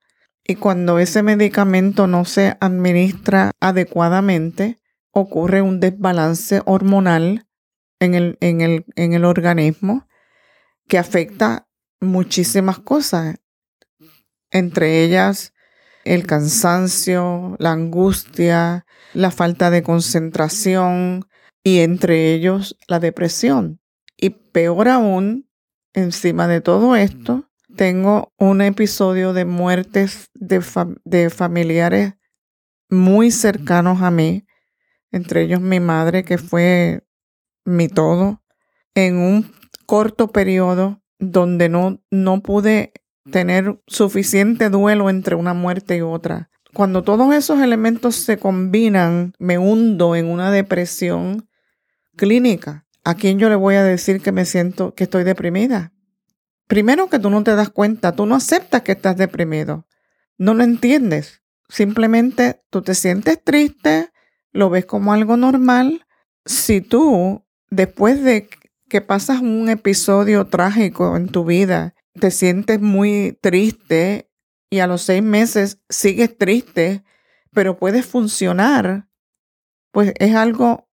y 0.47 0.57
cuando 0.57 0.99
ese 0.99 1.23
medicamento 1.23 2.07
no 2.07 2.25
se 2.25 2.57
administra 2.61 3.53
adecuadamente, 3.61 4.81
ocurre 5.11 5.63
un 5.63 5.81
desbalance 5.81 6.61
hormonal 6.67 7.47
en 8.01 8.15
el, 8.15 8.37
en 8.41 8.61
el, 8.61 8.85
en 8.97 9.15
el 9.15 9.25
organismo 9.25 10.07
que 10.87 10.99
afecta 10.99 11.67
muchísimas 12.01 12.79
cosas, 12.79 13.37
entre 14.51 15.05
ellas 15.05 15.53
el 16.05 16.27
cansancio, 16.27 17.57
la 17.59 17.73
angustia, 17.73 18.87
la 19.15 19.31
falta 19.31 19.71
de 19.71 19.83
concentración 19.83 21.27
y 21.63 21.81
entre 21.81 22.35
ellos 22.35 22.77
la 22.87 23.01
depresión. 23.01 23.81
Y 24.17 24.31
peor 24.31 24.89
aún, 24.89 25.49
encima 25.95 26.47
de 26.47 26.61
todo 26.61 26.95
esto, 26.95 27.51
tengo 27.77 28.33
un 28.39 28.61
episodio 28.61 29.33
de 29.33 29.45
muertes 29.45 30.31
de, 30.35 31.31
familiares 31.31 32.15
muy 32.89 33.31
cercanos 33.31 34.03
a 34.03 34.11
mí, 34.11 34.47
entre 35.11 35.43
ellos 35.43 35.61
mi 35.61 35.81
madre, 35.81 36.25
que 36.25 36.39
fue 36.39 37.05
mi 37.65 37.89
todo, 37.89 38.43
en 38.95 39.17
un 39.17 39.53
corto 39.87 40.29
periodo 40.29 41.03
donde 41.31 41.69
no, 41.69 42.03
no 42.11 42.43
pude 42.43 42.93
tener 43.31 43.81
suficiente 43.87 44.71
duelo 44.71 45.11
entre 45.11 45.35
una 45.35 45.55
muerte 45.55 45.97
y 45.97 46.01
otra. 46.01 46.51
Cuando 46.73 47.05
todos 47.05 47.33
esos 47.35 47.61
elementos 47.61 48.17
se 48.17 48.39
combinan, 48.39 49.35
me 49.39 49.59
hundo 49.59 50.17
en 50.17 50.27
una 50.27 50.51
depresión 50.51 51.49
clínica. 52.17 52.85
¿A 53.05 53.15
quién 53.15 53.39
yo 53.39 53.49
le 53.49 53.55
voy 53.55 53.77
a 53.77 53.85
decir 53.85 54.21
que 54.21 54.33
me 54.33 54.45
siento 54.45 54.95
que 54.95 55.05
estoy 55.05 55.25
deprimida? 55.25 55.93
Primero 56.67 57.09
que 57.09 57.19
tú 57.19 57.31
no 57.31 57.45
te 57.45 57.55
das 57.55 57.69
cuenta, 57.69 58.13
tú 58.13 58.27
no 58.27 58.35
aceptas 58.35 58.83
que 58.83 58.93
estás 58.93 59.17
deprimido. 59.17 59.87
No 60.39 60.55
lo 60.55 60.65
entiendes. 60.65 61.43
Simplemente 61.69 62.63
tú 62.71 62.83
te 62.83 62.95
sientes 62.95 63.43
triste, 63.43 64.11
lo 64.53 64.71
ves 64.71 64.87
como 64.87 65.13
algo 65.13 65.37
normal. 65.37 66.07
Si 66.45 66.81
tú, 66.81 67.45
después 67.71 68.23
de 68.23 68.49
que 68.89 69.01
pasas 69.01 69.41
un 69.41 69.69
episodio 69.69 70.47
trágico 70.47 71.17
en 71.17 71.29
tu 71.29 71.45
vida, 71.45 71.95
te 72.19 72.31
sientes 72.31 72.81
muy 72.81 73.39
triste 73.41 74.31
y 74.71 74.81
a 74.81 74.87
los 74.87 75.03
seis 75.03 75.23
meses 75.23 75.81
sigues 75.89 76.37
triste, 76.37 77.05
pero 77.53 77.79
puedes 77.79 78.07
funcionar, 78.07 79.09
pues 79.91 80.13
es 80.19 80.35
algo 80.35 80.89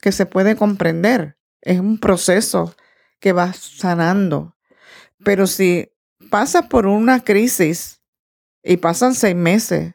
que 0.00 0.12
se 0.12 0.26
puede 0.26 0.56
comprender. 0.56 1.38
Es 1.60 1.80
un 1.80 1.98
proceso 1.98 2.74
que 3.20 3.32
va 3.32 3.52
sanando. 3.52 4.56
Pero 5.24 5.46
si 5.46 5.90
pasas 6.30 6.66
por 6.66 6.86
una 6.86 7.24
crisis 7.24 8.02
y 8.62 8.76
pasan 8.76 9.14
seis 9.14 9.36
meses, 9.36 9.94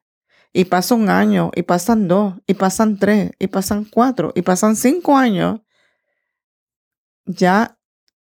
y 0.52 0.66
pasa 0.66 0.96
un 0.96 1.10
año, 1.10 1.52
y 1.56 1.64
pasan 1.64 2.08
dos, 2.08 2.36
y 2.48 2.56
pasan 2.56 2.98
tres, 2.98 3.32
y 3.40 3.48
pasan 3.48 3.86
cuatro, 3.86 4.32
y 4.36 4.42
pasan 4.42 4.76
cinco 4.76 5.16
años, 5.16 5.62
ya 7.30 7.78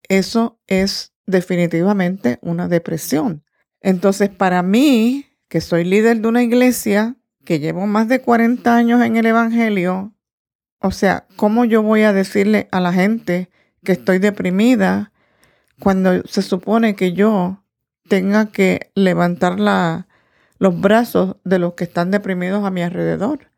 eso 0.08 0.60
es 0.66 1.14
definitivamente 1.26 2.40
una 2.42 2.68
depresión. 2.70 3.44
Entonces, 3.82 4.30
para 4.30 4.64
mí, 4.64 5.26
que 5.50 5.60
soy 5.60 5.84
líder 5.84 6.22
de 6.22 6.28
una 6.30 6.42
iglesia, 6.42 7.18
que 7.44 7.60
llevo 7.60 7.86
más 7.86 8.08
de 8.08 8.22
40 8.22 8.74
años 8.74 9.02
en 9.02 9.18
el 9.18 9.26
Evangelio, 9.26 10.14
o 10.80 10.92
sea, 10.92 11.28
¿cómo 11.36 11.66
yo 11.66 11.84
voy 11.84 12.04
a 12.04 12.14
decirle 12.14 12.70
a 12.72 12.80
la 12.80 12.94
gente 12.94 13.50
que 13.84 13.92
estoy 13.92 14.20
deprimida 14.20 15.12
cuando 15.80 16.24
se 16.24 16.42
supone 16.42 16.96
que 16.96 17.12
yo 17.12 17.62
tenga 18.08 18.52
que 18.52 18.92
levantar 18.96 19.60
la, 19.60 20.08
los 20.60 20.80
brazos 20.80 21.36
de 21.44 21.60
los 21.60 21.74
que 21.74 21.84
están 21.84 22.10
deprimidos 22.10 22.64
a 22.64 22.72
mi 22.72 22.82
alrededor? 22.82 23.52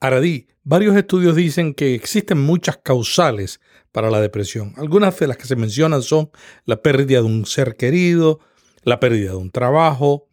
Aradí, 0.00 0.48
varios 0.64 0.96
estudios 0.96 1.36
dicen 1.36 1.74
que 1.74 1.94
existen 1.94 2.40
muchas 2.40 2.78
causales 2.78 3.60
para 3.92 4.10
la 4.10 4.18
depresión. 4.18 4.72
Algunas 4.78 5.18
de 5.18 5.26
las 5.26 5.36
que 5.36 5.44
se 5.44 5.56
mencionan 5.56 6.02
son 6.02 6.30
la 6.64 6.80
pérdida 6.80 7.18
de 7.18 7.26
un 7.26 7.44
ser 7.44 7.76
querido, 7.76 8.40
la 8.82 8.98
pérdida 8.98 9.32
de 9.32 9.36
un 9.36 9.50
trabajo, 9.50 10.26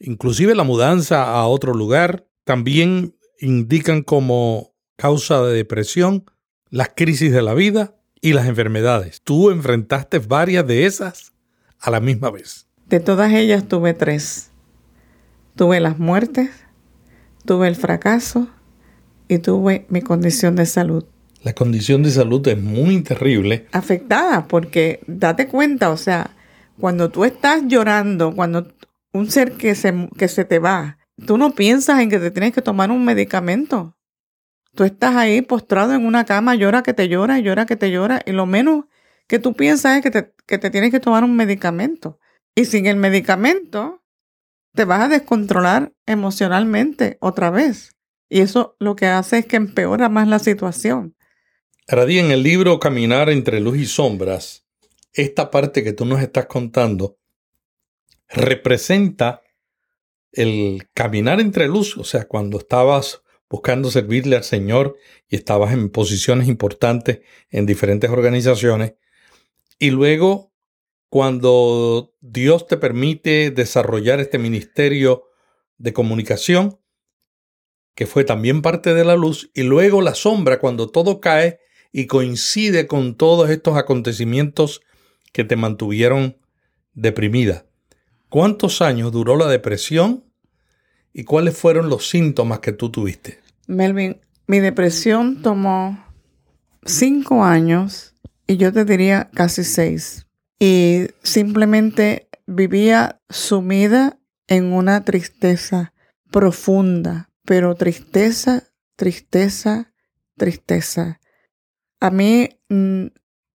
inclusive 0.00 0.56
la 0.56 0.64
mudanza 0.64 1.30
a 1.32 1.46
otro 1.46 1.74
lugar. 1.74 2.26
También 2.42 3.16
indican 3.38 4.02
como 4.02 4.74
causa 4.96 5.42
de 5.42 5.54
depresión 5.54 6.24
las 6.70 6.90
crisis 6.96 7.30
de 7.30 7.42
la 7.42 7.54
vida 7.54 7.94
y 8.20 8.32
las 8.32 8.48
enfermedades. 8.48 9.22
¿Tú 9.22 9.50
enfrentaste 9.50 10.18
varias 10.18 10.66
de 10.66 10.86
esas 10.86 11.32
a 11.78 11.92
la 11.92 12.00
misma 12.00 12.32
vez? 12.32 12.66
De 12.88 12.98
todas 12.98 13.32
ellas 13.32 13.68
tuve 13.68 13.94
tres. 13.94 14.50
Tuve 15.54 15.78
las 15.78 16.00
muertes, 16.00 16.50
tuve 17.44 17.68
el 17.68 17.76
fracaso 17.76 18.48
y 19.28 19.38
tuve 19.38 19.86
mi 19.88 20.02
condición 20.02 20.56
de 20.56 20.66
salud. 20.66 21.04
La 21.42 21.52
condición 21.52 22.02
de 22.02 22.10
salud 22.10 22.46
es 22.48 22.60
muy 22.60 23.02
terrible. 23.02 23.66
Afectada, 23.72 24.48
porque 24.48 25.00
date 25.06 25.46
cuenta, 25.46 25.90
o 25.90 25.96
sea, 25.96 26.30
cuando 26.78 27.10
tú 27.10 27.24
estás 27.24 27.62
llorando, 27.66 28.34
cuando 28.34 28.72
un 29.12 29.30
ser 29.30 29.52
que 29.52 29.74
se, 29.74 30.08
que 30.16 30.28
se 30.28 30.44
te 30.44 30.58
va, 30.58 30.98
tú 31.26 31.36
no 31.36 31.54
piensas 31.54 32.00
en 32.00 32.10
que 32.10 32.18
te 32.18 32.30
tienes 32.30 32.52
que 32.52 32.62
tomar 32.62 32.90
un 32.90 33.04
medicamento. 33.04 33.96
Tú 34.74 34.84
estás 34.84 35.14
ahí 35.16 35.42
postrado 35.42 35.94
en 35.94 36.04
una 36.04 36.24
cama, 36.24 36.54
llora 36.56 36.82
que 36.82 36.94
te 36.94 37.08
llora 37.08 37.38
llora 37.38 37.66
que 37.66 37.76
te 37.76 37.90
llora, 37.90 38.20
y 38.26 38.32
lo 38.32 38.46
menos 38.46 38.86
que 39.28 39.38
tú 39.38 39.54
piensas 39.54 39.96
es 39.96 40.02
que 40.02 40.10
te, 40.10 40.34
que 40.46 40.58
te 40.58 40.70
tienes 40.70 40.90
que 40.90 41.00
tomar 41.00 41.24
un 41.24 41.36
medicamento. 41.36 42.18
Y 42.56 42.64
sin 42.64 42.86
el 42.86 42.96
medicamento, 42.96 44.02
te 44.74 44.84
vas 44.84 45.02
a 45.02 45.08
descontrolar 45.08 45.92
emocionalmente 46.06 47.18
otra 47.20 47.50
vez. 47.50 47.94
Y 48.28 48.40
eso 48.40 48.76
lo 48.78 48.96
que 48.96 49.06
hace 49.06 49.38
es 49.38 49.46
que 49.46 49.56
empeora 49.56 50.08
más 50.08 50.28
la 50.28 50.38
situación. 50.38 51.16
Radí, 51.86 52.18
en 52.18 52.30
el 52.30 52.42
libro 52.42 52.80
Caminar 52.80 53.28
entre 53.28 53.60
luz 53.60 53.76
y 53.76 53.86
sombras, 53.86 54.66
esta 55.12 55.50
parte 55.50 55.84
que 55.84 55.92
tú 55.92 56.04
nos 56.04 56.20
estás 56.20 56.46
contando 56.46 57.18
representa 58.28 59.42
el 60.32 60.88
caminar 60.94 61.40
entre 61.40 61.68
luz, 61.68 61.96
o 61.96 62.04
sea, 62.04 62.26
cuando 62.26 62.58
estabas 62.58 63.22
buscando 63.48 63.90
servirle 63.90 64.36
al 64.36 64.44
Señor 64.44 64.96
y 65.28 65.36
estabas 65.36 65.72
en 65.72 65.90
posiciones 65.90 66.48
importantes 66.48 67.20
en 67.50 67.66
diferentes 67.66 68.10
organizaciones, 68.10 68.94
y 69.78 69.90
luego 69.90 70.52
cuando 71.08 72.14
Dios 72.20 72.66
te 72.66 72.76
permite 72.76 73.50
desarrollar 73.50 74.18
este 74.18 74.38
ministerio 74.38 75.24
de 75.78 75.92
comunicación, 75.92 76.80
que 77.94 78.06
fue 78.06 78.24
también 78.24 78.62
parte 78.62 78.94
de 78.94 79.04
la 79.04 79.16
luz, 79.16 79.50
y 79.54 79.62
luego 79.62 80.02
la 80.02 80.14
sombra, 80.14 80.58
cuando 80.58 80.88
todo 80.88 81.20
cae 81.20 81.60
y 81.92 82.06
coincide 82.06 82.86
con 82.86 83.16
todos 83.16 83.50
estos 83.50 83.76
acontecimientos 83.76 84.82
que 85.32 85.44
te 85.44 85.56
mantuvieron 85.56 86.36
deprimida. 86.92 87.66
¿Cuántos 88.28 88.82
años 88.82 89.12
duró 89.12 89.36
la 89.36 89.46
depresión 89.46 90.24
y 91.12 91.24
cuáles 91.24 91.56
fueron 91.56 91.88
los 91.88 92.08
síntomas 92.08 92.58
que 92.58 92.72
tú 92.72 92.90
tuviste? 92.90 93.38
Melvin, 93.68 94.20
mi 94.46 94.58
depresión 94.58 95.42
tomó 95.42 96.04
cinco 96.84 97.44
años 97.44 98.14
y 98.46 98.56
yo 98.56 98.72
te 98.72 98.84
diría 98.84 99.30
casi 99.32 99.64
seis. 99.64 100.26
Y 100.58 101.06
simplemente 101.22 102.28
vivía 102.46 103.20
sumida 103.28 104.18
en 104.46 104.72
una 104.72 105.04
tristeza 105.04 105.92
profunda, 106.30 107.30
pero 107.44 107.74
tristeza, 107.74 108.64
tristeza, 108.96 109.92
tristeza. 110.36 111.20
A 112.00 112.10
mí 112.10 112.48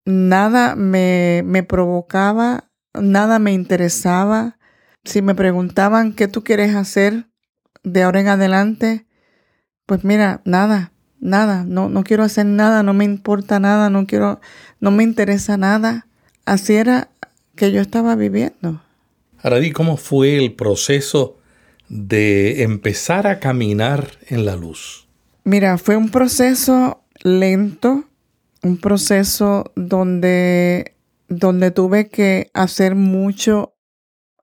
nada 0.04 0.76
me, 0.76 1.42
me 1.44 1.62
provocaba, 1.62 2.70
nada 2.94 3.38
me 3.38 3.52
interesaba. 3.52 4.58
Si 5.04 5.22
me 5.22 5.34
preguntaban 5.34 6.12
qué 6.12 6.28
tú 6.28 6.42
quieres 6.42 6.74
hacer 6.74 7.26
de 7.82 8.02
ahora 8.02 8.20
en 8.20 8.28
adelante, 8.28 9.06
pues 9.86 10.04
mira, 10.04 10.42
nada, 10.44 10.92
nada, 11.20 11.64
no, 11.64 11.88
no 11.88 12.02
quiero 12.02 12.24
hacer 12.24 12.46
nada, 12.46 12.82
no 12.82 12.92
me 12.92 13.04
importa 13.04 13.60
nada, 13.60 13.90
no 13.90 14.06
quiero, 14.06 14.40
no 14.80 14.90
me 14.90 15.04
interesa 15.04 15.56
nada. 15.56 16.08
Así 16.44 16.74
era 16.74 17.10
que 17.54 17.72
yo 17.72 17.80
estaba 17.80 18.16
viviendo. 18.16 18.82
Aradí, 19.38 19.70
¿cómo 19.70 19.96
fue 19.96 20.36
el 20.36 20.54
proceso 20.54 21.38
de 21.88 22.62
empezar 22.62 23.26
a 23.26 23.40
caminar 23.40 24.12
en 24.28 24.44
la 24.44 24.56
luz? 24.56 25.08
Mira, 25.44 25.78
fue 25.78 25.96
un 25.96 26.10
proceso 26.10 27.04
lento, 27.22 28.04
un 28.62 28.78
proceso 28.78 29.72
donde, 29.76 30.96
donde 31.28 31.70
tuve 31.70 32.08
que 32.08 32.50
hacer 32.54 32.94
mucho 32.94 33.74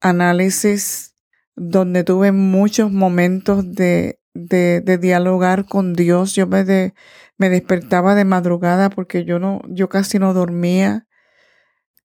análisis 0.02 1.14
donde 1.56 2.04
tuve 2.04 2.32
muchos 2.32 2.92
momentos 2.92 3.72
de, 3.74 4.20
de, 4.34 4.82
de 4.82 4.98
dialogar 4.98 5.66
con 5.66 5.94
Dios. 5.94 6.36
Yo 6.36 6.48
me, 6.48 6.64
de, 6.64 6.94
me 7.38 7.50
despertaba 7.50 8.16
de 8.16 8.26
madrugada 8.26 8.90
porque 8.90 9.26
yo 9.26 9.40
no, 9.40 9.62
yo 9.68 9.90
casi 9.90 10.20
no 10.20 10.34
dormía. 10.34 11.08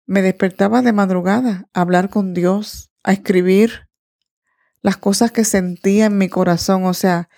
Me 0.07 0.23
despertaba 0.23 0.83
de 0.83 0.93
madrugada 0.93 1.69
a 1.75 1.81
hablar 1.81 2.09
con 2.09 2.35
Dios, 2.35 2.91
a 3.05 3.13
escribir 3.13 3.88
las 4.83 4.97
cosas 4.97 5.33
que 5.33 5.45
sentía 5.45 6.07
en 6.07 6.19
mi 6.19 6.29
corazón. 6.29 6.85
O 6.85 6.95
sea, 6.95 7.29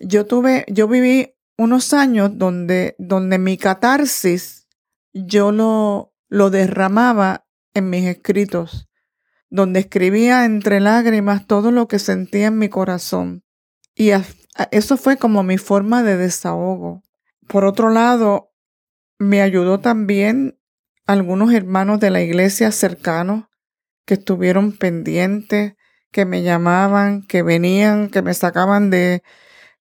yo 0.00 0.26
tuve, 0.26 0.64
yo 0.68 0.88
viví 0.88 1.34
unos 1.56 1.92
años 1.92 2.30
donde, 2.34 2.96
donde 2.98 3.38
mi 3.38 3.56
catarsis 3.56 4.66
yo 5.12 5.52
lo, 5.52 6.12
lo 6.28 6.50
derramaba 6.50 7.46
en 7.74 7.90
mis 7.90 8.04
escritos, 8.06 8.88
donde 9.50 9.80
escribía 9.80 10.44
entre 10.44 10.80
lágrimas 10.80 11.46
todo 11.46 11.70
lo 11.70 11.86
que 11.88 11.98
sentía 11.98 12.48
en 12.48 12.58
mi 12.58 12.68
corazón. 12.68 13.44
Y 13.94 14.10
eso 14.70 14.96
fue 14.96 15.16
como 15.16 15.42
mi 15.42 15.58
forma 15.58 16.02
de 16.02 16.16
desahogo. 16.16 17.02
Por 17.46 17.64
otro 17.64 17.90
lado, 17.90 18.52
me 19.18 19.42
ayudó 19.42 19.80
también 19.80 20.58
algunos 21.06 21.52
hermanos 21.52 22.00
de 22.00 22.10
la 22.10 22.22
iglesia 22.22 22.72
cercanos 22.72 23.44
que 24.06 24.14
estuvieron 24.14 24.72
pendientes, 24.72 25.74
que 26.14 26.24
me 26.24 26.44
llamaban, 26.44 27.22
que 27.22 27.42
venían, 27.42 28.08
que 28.08 28.22
me 28.22 28.34
sacaban 28.34 28.88
de, 28.88 29.24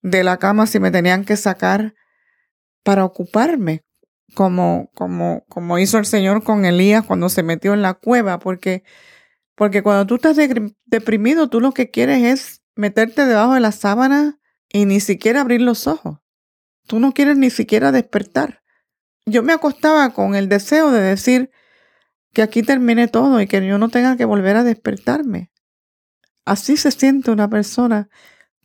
de 0.02 0.24
la 0.24 0.40
cama 0.40 0.66
si 0.66 0.80
me 0.80 0.90
tenían 0.90 1.26
que 1.26 1.38
sacar 1.38 1.94
para 2.84 3.06
ocuparme, 3.06 3.86
como, 4.34 4.90
como, 4.96 5.46
como 5.48 5.78
hizo 5.78 6.00
el 6.00 6.08
Señor 6.08 6.44
con 6.44 6.66
Elías 6.66 7.06
cuando 7.06 7.30
se 7.30 7.44
metió 7.44 7.76
en 7.76 7.84
la 7.84 7.94
cueva, 7.94 8.40
porque, 8.40 8.84
porque 9.54 9.84
cuando 9.84 10.08
tú 10.08 10.16
estás 10.16 10.36
deprimido, 10.86 11.50
tú 11.50 11.62
lo 11.62 11.72
que 11.72 11.92
quieres 11.92 12.24
es 12.24 12.64
meterte 12.76 13.28
debajo 13.28 13.54
de 13.54 13.60
la 13.60 13.72
sábana 13.72 14.40
y 14.70 14.86
ni 14.86 15.02
siquiera 15.02 15.42
abrir 15.42 15.62
los 15.62 15.86
ojos. 15.86 16.18
Tú 16.88 17.00
no 17.00 17.14
quieres 17.14 17.38
ni 17.38 17.52
siquiera 17.52 17.92
despertar. 17.92 18.64
Yo 19.28 19.44
me 19.44 19.54
acostaba 19.54 20.10
con 20.10 20.34
el 20.34 20.50
deseo 20.50 20.90
de 20.90 21.00
decir 21.00 21.52
que 22.34 22.42
aquí 22.42 22.64
termine 22.64 23.08
todo 23.08 23.40
y 23.40 23.46
que 23.46 23.64
yo 23.66 23.78
no 23.78 23.90
tenga 23.90 24.18
que 24.18 24.26
volver 24.26 24.56
a 24.56 24.64
despertarme. 24.64 25.53
Así 26.46 26.78
se 26.78 26.92
siente 26.92 27.32
una 27.32 27.50
persona 27.50 28.10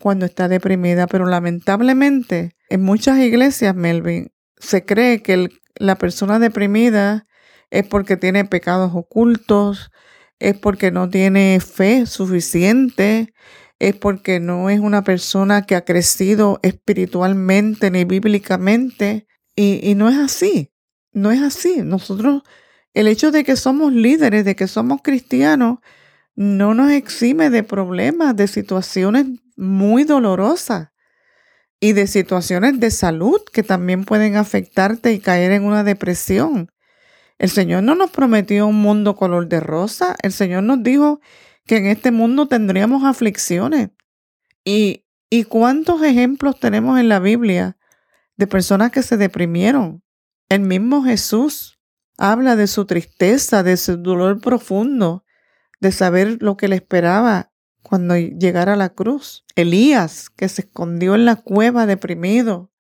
cuando 0.00 0.26
está 0.26 0.49
deprimida, 0.49 1.06
pero 1.06 1.26
lamentablemente 1.26 2.56
en 2.68 2.82
muchas 2.82 3.18
iglesias, 3.18 3.75
Melvin, 3.75 4.30
se 4.58 4.85
cree 4.85 5.23
que 5.23 5.49
la 5.76 5.97
persona 5.97 6.38
deprimida 6.38 7.26
es 7.70 7.87
porque 7.87 8.16
tiene 8.16 8.44
pecados 8.44 8.92
ocultos, 8.94 9.90
es 10.38 10.56
porque 10.56 10.90
no 10.90 11.08
tiene 11.08 11.61
fe 11.61 12.06
suficiente, 12.06 13.32
es 13.78 13.97
porque 13.97 14.40
no 14.40 14.70
es 14.70 14.80
una 14.80 15.02
persona 15.02 15.62
que 15.62 15.76
ha 15.76 15.85
crecido 15.85 16.61
espiritualmente 16.62 17.90
ni 17.90 18.04
bíblicamente. 18.04 19.26
Y, 19.54 19.94
no 19.97 20.08
es 20.08 20.16
así, 20.16 20.73
no 21.12 21.32
es 21.32 21.42
así. 21.42 21.82
Nosotros, 21.82 22.42
el 22.94 23.08
hecho 23.08 23.32
de 23.32 23.44
que 23.44 23.56
somos 23.56 23.92
líderes, 23.92 24.44
de 24.44 24.54
que 24.54 24.68
somos 24.68 25.00
cristianos, 25.02 25.78
no 26.38 26.73
nos 26.73 26.92
exime 26.92 27.50
de 27.50 27.64
problemas, 27.64 28.37
de 28.37 28.47
situaciones 28.47 29.26
muy 29.57 30.04
dolorosas 30.04 30.90
y 31.80 31.95
de 31.95 32.07
situaciones 32.07 32.78
de 32.78 32.92
salud 32.92 33.40
que 33.52 33.64
también 33.64 34.04
pueden 34.04 34.37
afectarte 34.37 35.12
y 35.12 35.18
caer 35.18 35.50
en 35.50 35.64
una 35.64 35.83
depresión. 35.83 36.71
El 37.38 37.50
Señor 37.50 37.83
no 37.83 37.97
nos 37.97 38.12
prometió 38.12 38.68
un 38.68 38.76
mundo 38.76 39.16
color 39.16 39.49
de 39.49 39.59
rosa, 39.59 40.14
el 40.23 40.30
Señor 40.30 40.62
nos 40.62 40.80
dijo 40.80 41.21
que 41.66 41.78
en 41.78 41.87
este 41.87 42.12
mundo 42.12 42.47
tendríamos 42.47 43.02
aflicciones. 43.02 43.90
¿Y, 44.64 45.07
y 45.30 45.42
cuántos 45.42 46.04
ejemplos 46.04 46.61
tenemos 46.61 47.00
en 47.00 47.09
la 47.09 47.18
Biblia 47.18 47.78
de 48.37 48.47
personas 48.47 48.92
que 48.92 49.02
se 49.02 49.16
deprimieron? 49.16 50.04
El 50.49 50.60
mismo 50.60 51.02
Jesús 51.02 51.80
habla 52.17 52.54
de 52.54 52.69
su 52.69 52.84
tristeza, 52.84 53.65
de 53.65 53.76
su 53.76 53.97
dolor 53.97 54.41
profundo, 54.41 55.25
de 55.80 55.93
saber 55.93 56.38
lo 56.41 56.56
que 56.56 56.69
le 56.69 56.76
esperaba 56.76 57.50
cuando 57.82 58.17
llegara 58.17 58.75
a 58.75 58.76
la 58.76 58.91
cruz. 58.91 59.45
Elías, 59.54 60.30
que 60.30 60.49
se 60.49 60.62
escondió 60.62 61.14
en 61.14 61.25
la 61.25 61.36
cueva 61.36 61.86
deprimido. 61.86 62.71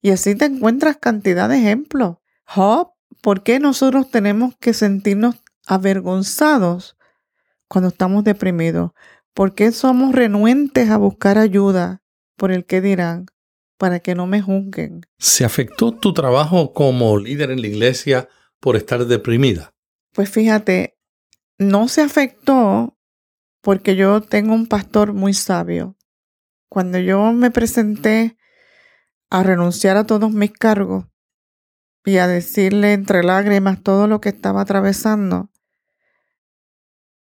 Y 0.00 0.10
así 0.10 0.34
te 0.34 0.46
encuentras 0.46 0.96
cantidad 0.96 1.48
de 1.48 1.58
ejemplos. 1.58 2.16
Job, 2.44 2.92
¿por 3.20 3.42
qué 3.42 3.58
nosotros 3.58 4.10
tenemos 4.10 4.56
que 4.56 4.72
sentirnos 4.72 5.36
avergonzados 5.66 6.96
cuando 7.66 7.88
estamos 7.88 8.24
deprimidos? 8.24 8.92
¿Por 9.34 9.54
qué 9.54 9.70
somos 9.72 10.14
renuentes 10.14 10.90
a 10.90 10.96
buscar 10.96 11.38
ayuda 11.38 12.02
por 12.36 12.50
el 12.50 12.64
que 12.64 12.80
dirán? 12.80 13.26
Para 13.76 14.00
que 14.00 14.16
no 14.16 14.26
me 14.26 14.42
juzguen. 14.42 15.02
¿Se 15.18 15.44
afectó 15.44 15.92
tu 15.92 16.12
trabajo 16.12 16.72
como 16.72 17.16
líder 17.18 17.52
en 17.52 17.60
la 17.60 17.68
iglesia 17.68 18.28
por 18.58 18.76
estar 18.76 19.06
deprimida? 19.06 19.74
Pues 20.12 20.30
fíjate, 20.30 20.97
no 21.58 21.88
se 21.88 22.02
afectó 22.02 22.96
porque 23.60 23.96
yo 23.96 24.20
tengo 24.22 24.54
un 24.54 24.66
pastor 24.66 25.12
muy 25.12 25.34
sabio. 25.34 25.96
Cuando 26.68 26.98
yo 26.98 27.32
me 27.32 27.50
presenté 27.50 28.38
a 29.30 29.42
renunciar 29.42 29.96
a 29.96 30.04
todos 30.04 30.32
mis 30.32 30.52
cargos 30.52 31.06
y 32.04 32.18
a 32.18 32.26
decirle 32.26 32.92
entre 32.92 33.22
lágrimas 33.22 33.82
todo 33.82 34.06
lo 34.06 34.20
que 34.20 34.30
estaba 34.30 34.62
atravesando, 34.62 35.50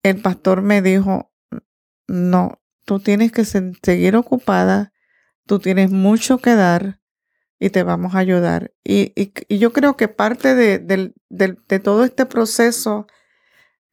el 0.02 0.22
pastor 0.22 0.62
me 0.62 0.82
dijo, 0.82 1.32
no, 2.08 2.62
tú 2.84 3.00
tienes 3.00 3.32
que 3.32 3.46
seguir 3.46 4.16
ocupada, 4.16 4.92
tú 5.46 5.60
tienes 5.60 5.92
mucho 5.92 6.40
que 6.40 6.56
dar 6.56 7.00
y 7.60 7.70
te 7.70 7.84
vamos 7.84 8.16
a 8.16 8.20
ayudar. 8.20 8.74
Y, 8.84 9.14
yo 9.56 9.72
creo 9.72 9.96
que 9.96 10.10
parte 10.10 10.56
de, 10.56 10.80
de 11.30 11.80
todo 11.80 12.04
este 12.04 12.26
proceso 12.26 13.08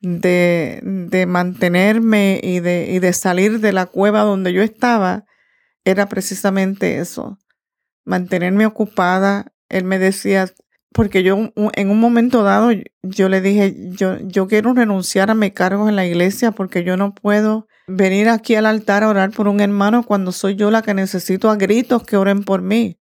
de, 0.01 0.81
de 0.83 1.27
mantenerme 1.27 2.41
y 2.43 2.61
de, 2.61 2.91
y 2.91 2.99
de 2.99 3.13
salir 3.13 3.61
de 3.61 3.73
la 3.73 3.87
cueva 3.87 4.23
donde 4.23 4.53
yo 4.53 4.63
estaba 4.63 5.25
era 5.85 6.09
precisamente 6.09 6.99
eso, 6.99 7.39
mantenerme 8.05 8.67
ocupada. 8.67 9.53
Él 9.69 9.85
me 9.85 9.99
decía, 9.99 10.53
porque 10.93 11.23
yo 11.23 11.53
en 11.55 11.91
un 11.91 12.01
momento 12.01 12.43
dado 12.43 12.71
yo 13.03 13.29
le 13.29 13.41
dije, 13.41 13.75
yo, 13.91 14.19
yo 14.19 14.49
quiero 14.49 14.75
renunciar 14.75 15.31
a 15.31 15.35
mi 15.35 15.51
cargo 15.51 15.89
en 15.89 15.97
la 15.97 16.07
iglesia 16.07 16.51
porque 16.51 16.85
yo 16.85 16.97
no 16.97 17.15
puedo 17.15 17.69
venir 17.87 18.29
aquí 18.29 18.55
al 18.55 18.67
altar 18.67 19.05
a 19.05 19.09
orar 19.09 19.31
por 19.31 19.49
un 19.49 19.61
hermano 19.61 20.05
cuando 20.05 20.33
soy 20.33 20.57
yo 20.57 20.71
la 20.71 20.83
que 20.83 20.95
necesito 20.95 21.51
a 21.51 21.57
gritos 21.57 22.05
que 22.05 22.17
oren 22.17 22.45
por 22.45 22.63
mí. 22.63 22.99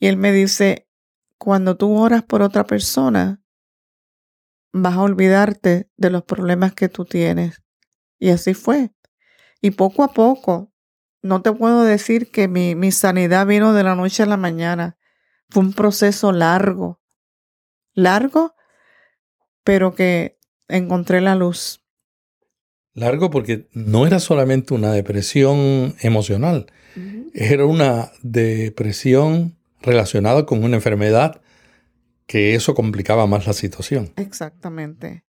Y 0.00 0.08
él 0.08 0.16
me 0.16 0.32
dice, 0.32 0.88
cuando 1.38 1.76
tú 1.76 1.96
oras 1.96 2.22
por 2.22 2.42
otra 2.42 2.64
persona, 2.64 3.43
vas 4.74 4.94
a 4.94 5.02
olvidarte 5.02 5.88
de 5.96 6.10
los 6.10 6.24
problemas 6.24 6.74
que 6.74 6.88
tú 6.88 7.04
tienes. 7.04 7.62
Y 8.18 8.30
así 8.30 8.54
fue. 8.54 8.90
Y 9.60 9.70
poco 9.70 10.02
a 10.02 10.12
poco, 10.12 10.72
no 11.22 11.42
te 11.42 11.52
puedo 11.52 11.84
decir 11.84 12.30
que 12.30 12.48
mi, 12.48 12.74
mi 12.74 12.90
sanidad 12.90 13.46
vino 13.46 13.72
de 13.72 13.84
la 13.84 13.94
noche 13.94 14.24
a 14.24 14.26
la 14.26 14.36
mañana. 14.36 14.98
Fue 15.48 15.62
un 15.62 15.72
proceso 15.72 16.32
largo, 16.32 17.00
largo, 17.92 18.56
pero 19.62 19.94
que 19.94 20.38
encontré 20.66 21.20
la 21.20 21.36
luz. 21.36 21.80
Largo 22.94 23.30
porque 23.30 23.68
no 23.72 24.08
era 24.08 24.18
solamente 24.18 24.74
una 24.74 24.92
depresión 24.92 25.94
emocional, 26.00 26.66
era 27.32 27.64
una 27.64 28.10
depresión 28.22 29.56
relacionada 29.82 30.46
con 30.46 30.64
una 30.64 30.76
enfermedad 30.76 31.40
que 32.26 32.54
eso 32.54 32.74
complicaba 32.74 33.26
más 33.26 33.46
la 33.46 33.52
situación. 33.52 34.12
Exactamente. 34.16 35.24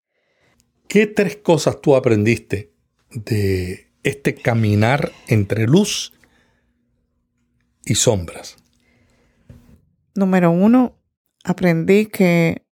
¿Qué 0.88 1.08
tres 1.08 1.38
cosas 1.38 1.82
tú 1.82 1.96
aprendiste 1.96 2.74
de 3.10 3.92
este 4.04 4.36
caminar 4.36 5.12
entre 5.28 5.66
luz 5.66 6.14
y 7.86 7.96
sombras? 7.96 8.58
Número 10.16 10.52
uno, 10.52 11.00
aprendí 11.44 12.06
que 12.06 12.66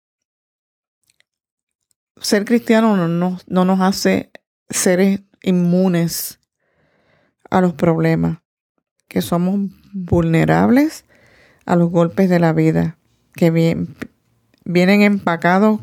ser 2.19 2.43
cristiano 2.43 3.07
no, 3.07 3.39
no 3.47 3.65
nos 3.65 3.79
hace 3.79 4.31
seres 4.69 5.21
inmunes 5.41 6.39
a 7.49 7.61
los 7.61 7.73
problemas, 7.73 8.39
que 9.07 9.21
somos 9.21 9.71
vulnerables 9.93 11.05
a 11.65 11.75
los 11.75 11.89
golpes 11.89 12.29
de 12.29 12.39
la 12.39 12.53
vida 12.53 12.99
que 13.39 13.87
vienen 14.69 15.01
empacados 15.01 15.81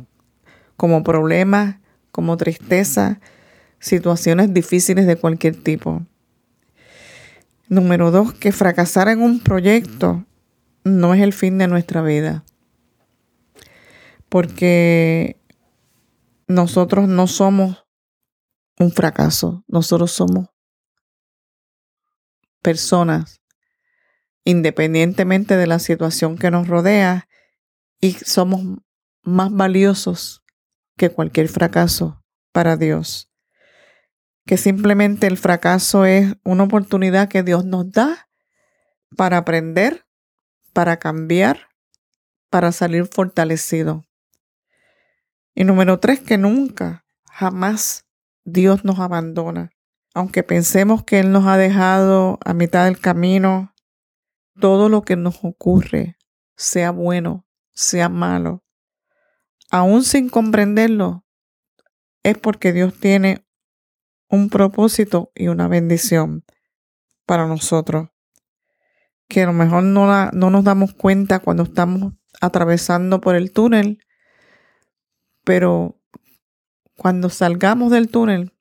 como 0.77 1.03
problemas, 1.03 1.77
como 2.13 2.37
tristeza, 2.37 3.19
situaciones 3.81 4.55
difíciles 4.55 5.09
de 5.09 5.17
cualquier 5.17 5.61
tipo. 5.61 6.07
Número 7.69 8.13
dos, 8.13 8.33
que 8.33 8.53
fracasar 8.53 9.09
en 9.09 9.23
un 9.23 9.41
proyecto 9.41 10.25
no 10.85 11.15
es 11.15 11.21
el 11.21 11.33
fin 11.33 11.59
de 11.59 11.67
nuestra 11.67 12.01
vida. 12.01 12.45
Porque 14.29 15.41
nosotros 16.47 17.09
no 17.09 17.27
somos 17.27 17.85
un 18.79 18.93
fracaso. 18.93 19.65
Nosotros 19.67 20.13
somos 20.13 20.47
personas, 22.63 23.41
independientemente 24.45 25.57
de 25.57 25.67
la 25.67 25.81
situación 25.81 26.39
que 26.39 26.53
nos 26.53 26.69
rodea, 26.69 27.26
y 28.01 28.13
somos 28.13 28.63
más 29.23 29.53
valiosos 29.53 30.45
que 30.97 31.11
cualquier 31.11 31.49
fracaso 31.49 32.23
para 32.53 32.77
Dios. 32.77 33.31
Que 34.47 34.57
simplemente 34.57 35.27
el 35.27 35.37
fracaso 35.37 36.05
es 36.05 36.35
una 36.45 36.65
oportunidad 36.65 37.29
que 37.29 37.43
Dios 37.43 37.65
nos 37.65 37.91
da 37.91 38.29
para 39.17 39.39
aprender, 39.39 40.07
para 40.73 40.99
cambiar, 40.99 41.69
para 42.51 42.73
salir 42.73 43.07
fortalecido. 43.07 44.05
Y 45.55 45.65
número 45.65 45.99
tres, 45.99 46.21
que 46.21 46.39
nunca, 46.39 47.07
jamás 47.31 48.07
Dios 48.45 48.85
nos 48.85 49.01
abandona. 49.01 49.71
Aunque 50.15 50.43
pensemos 50.43 51.03
que 51.05 51.19
Él 51.19 51.33
nos 51.33 51.47
ha 51.47 51.57
dejado 51.57 52.39
a 52.45 52.55
mitad 52.55 52.85
del 52.85 53.01
camino, 53.01 53.75
todo 54.61 54.89
lo 54.89 55.03
que 55.03 55.17
nos 55.17 55.41
ocurre, 55.43 56.17
sea 56.57 56.91
bueno, 56.91 57.46
sea 57.77 58.09
malo, 58.09 58.65
aún 59.71 60.03
sin 60.03 60.29
comprenderlo, 60.29 61.25
es 62.23 62.37
porque 62.39 62.73
Dios 62.73 62.99
tiene 62.99 63.47
un 64.29 64.49
propósito 64.49 65.31
y 65.35 65.49
una 65.49 65.69
bendición 65.69 66.45
para 67.27 67.47
nosotros. 67.47 68.09
Que 69.29 69.43
a 69.43 69.47
lo 69.47 69.53
mejor 69.53 69.83
no, 69.83 70.31
no 70.33 70.51
nos 70.51 70.65
damos 70.65 70.95
cuenta 70.95 71.41
cuando 71.41 71.65
estamos 71.65 72.15
atravesando 72.41 73.21
por 73.21 73.37
el 73.37 73.53
túnel, 73.53 73.99
pero 75.45 76.01
cuando 76.97 77.29
salgamos 77.29 77.93
del 77.93 78.09
túnel 78.09 78.53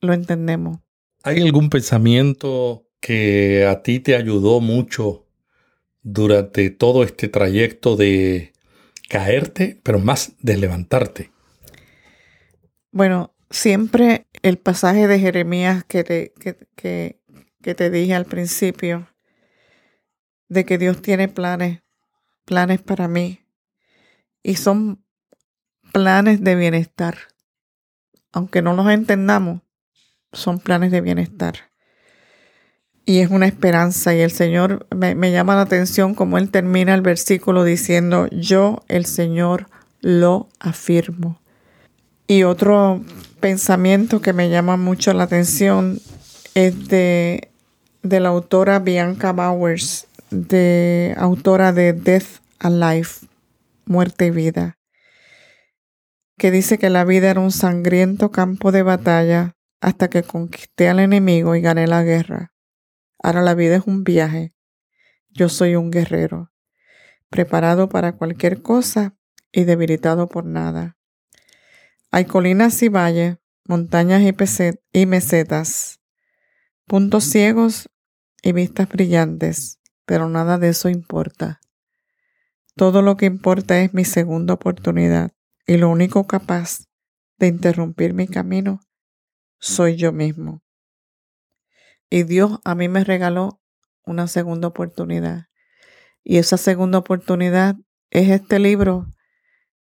lo 0.00 0.12
entendemos. 0.12 0.78
¿Hay 1.24 1.40
algún 1.40 1.70
pensamiento 1.70 2.86
que 3.00 3.66
a 3.66 3.82
ti 3.82 4.00
te 4.00 4.14
ayudó 4.14 4.60
mucho 4.60 5.26
durante 6.02 6.70
todo 6.70 7.04
este 7.04 7.28
trayecto 7.28 7.96
de 7.96 8.51
caerte, 9.12 9.78
pero 9.82 9.98
más 9.98 10.32
de 10.40 10.56
levantarte? 10.56 11.30
Bueno, 12.92 13.34
siempre 13.50 14.26
el 14.42 14.56
pasaje 14.56 15.06
de 15.06 15.18
Jeremías 15.18 15.84
que 15.84 16.02
te, 16.02 16.32
que, 16.74 17.20
que 17.60 17.74
te 17.74 17.90
dije 17.90 18.14
al 18.14 18.24
principio, 18.24 19.06
de 20.48 20.64
que 20.64 20.78
Dios 20.78 21.02
tiene 21.02 21.28
planes, 21.28 21.82
planes 22.46 22.80
para 22.80 23.06
mí, 23.06 23.44
y 24.42 24.54
son 24.54 25.04
planes 25.92 26.42
de 26.42 26.54
bienestar. 26.54 27.18
Aunque 28.32 28.62
no 28.62 28.72
los 28.72 28.88
entendamos, 28.88 29.60
son 30.32 30.58
planes 30.58 30.90
de 30.90 31.02
bienestar. 31.02 31.71
Y 33.04 33.18
es 33.18 33.30
una 33.30 33.46
esperanza. 33.46 34.14
Y 34.14 34.20
el 34.20 34.30
Señor 34.30 34.86
me, 34.94 35.14
me, 35.14 35.32
llama 35.32 35.56
la 35.56 35.62
atención 35.62 36.14
como 36.14 36.38
Él 36.38 36.50
termina 36.50 36.94
el 36.94 37.02
versículo 37.02 37.64
diciendo, 37.64 38.28
yo 38.30 38.82
el 38.88 39.06
Señor 39.06 39.66
lo 40.00 40.48
afirmo. 40.60 41.40
Y 42.26 42.44
otro 42.44 43.02
pensamiento 43.40 44.20
que 44.20 44.32
me 44.32 44.48
llama 44.48 44.76
mucho 44.76 45.12
la 45.12 45.24
atención 45.24 46.00
es 46.54 46.88
de, 46.88 47.50
de 48.02 48.20
la 48.20 48.28
autora 48.28 48.78
Bianca 48.78 49.32
Bowers, 49.32 50.06
de 50.30 51.14
autora 51.18 51.72
de 51.72 51.92
Death 51.92 52.40
and 52.60 52.82
Life, 52.82 53.26
Muerte 53.84 54.26
y 54.26 54.30
Vida 54.30 54.78
que 56.42 56.50
dice 56.50 56.76
que 56.76 56.90
la 56.90 57.04
vida 57.04 57.30
era 57.30 57.40
un 57.40 57.52
sangriento 57.52 58.32
campo 58.32 58.72
de 58.72 58.82
batalla 58.82 59.52
hasta 59.80 60.10
que 60.10 60.24
conquisté 60.24 60.88
al 60.88 60.98
enemigo 60.98 61.54
y 61.54 61.60
gané 61.60 61.86
la 61.86 62.02
guerra. 62.02 62.51
Ahora 63.22 63.42
la 63.42 63.54
vida 63.54 63.76
es 63.76 63.86
un 63.86 64.02
viaje. 64.02 64.52
Yo 65.30 65.48
soy 65.48 65.76
un 65.76 65.90
guerrero, 65.90 66.52
preparado 67.30 67.88
para 67.88 68.16
cualquier 68.16 68.62
cosa 68.62 69.16
y 69.52 69.64
debilitado 69.64 70.28
por 70.28 70.44
nada. 70.44 70.96
Hay 72.10 72.24
colinas 72.24 72.82
y 72.82 72.88
valles, 72.88 73.38
montañas 73.64 74.22
y, 74.92 75.06
mesetas, 75.06 76.00
puntos 76.86 77.24
ciegos 77.24 77.88
y 78.42 78.52
vistas 78.52 78.88
brillantes, 78.88 79.80
pero 80.04 80.28
nada 80.28 80.58
de 80.58 80.70
eso 80.70 80.88
importa. 80.88 81.60
Todo 82.74 83.02
lo 83.02 83.16
que 83.16 83.26
importa 83.26 83.80
es 83.80 83.94
mi 83.94 84.04
segunda 84.04 84.54
oportunidad 84.54 85.32
y 85.66 85.76
lo 85.76 85.88
único 85.90 86.26
capaz 86.26 86.88
de 87.38 87.46
interrumpir 87.46 88.14
mi 88.14 88.26
camino 88.26 88.80
soy 89.58 89.96
yo 89.96 90.12
mismo. 90.12 90.62
Y 92.12 92.24
Dios 92.24 92.60
a 92.64 92.74
mí 92.74 92.90
me 92.90 93.04
regaló 93.04 93.62
una 94.04 94.28
segunda 94.28 94.68
oportunidad. 94.68 95.46
Y 96.22 96.36
esa 96.36 96.58
segunda 96.58 96.98
oportunidad 96.98 97.76
es 98.10 98.28
este 98.28 98.58
libro 98.58 99.06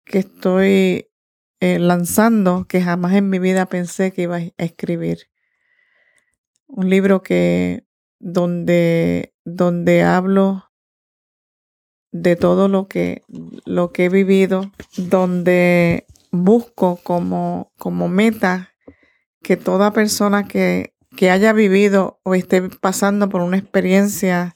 que 0.03 0.17
estoy 0.17 1.11
eh, 1.59 1.77
lanzando, 1.77 2.65
que 2.67 2.81
jamás 2.81 3.13
en 3.13 3.29
mi 3.29 3.37
vida 3.37 3.67
pensé 3.67 4.13
que 4.13 4.23
iba 4.23 4.37
a 4.37 4.51
escribir. 4.57 5.29
Un 6.65 6.89
libro 6.89 7.21
que 7.21 7.85
donde, 8.17 9.35
donde 9.45 10.01
hablo 10.01 10.71
de 12.11 12.35
todo 12.35 12.67
lo 12.67 12.87
que, 12.87 13.21
lo 13.63 13.91
que 13.91 14.05
he 14.05 14.09
vivido, 14.09 14.71
donde 14.97 16.07
busco 16.31 16.99
como, 17.03 17.71
como 17.77 18.07
meta 18.07 18.73
que 19.43 19.55
toda 19.55 19.93
persona 19.93 20.47
que, 20.47 20.96
que 21.17 21.31
haya 21.31 21.51
vivido 21.51 22.21
o 22.23 22.35
esté 22.35 22.61
pasando 22.61 23.27
por 23.27 23.41
una 23.41 23.57
experiencia 23.57 24.55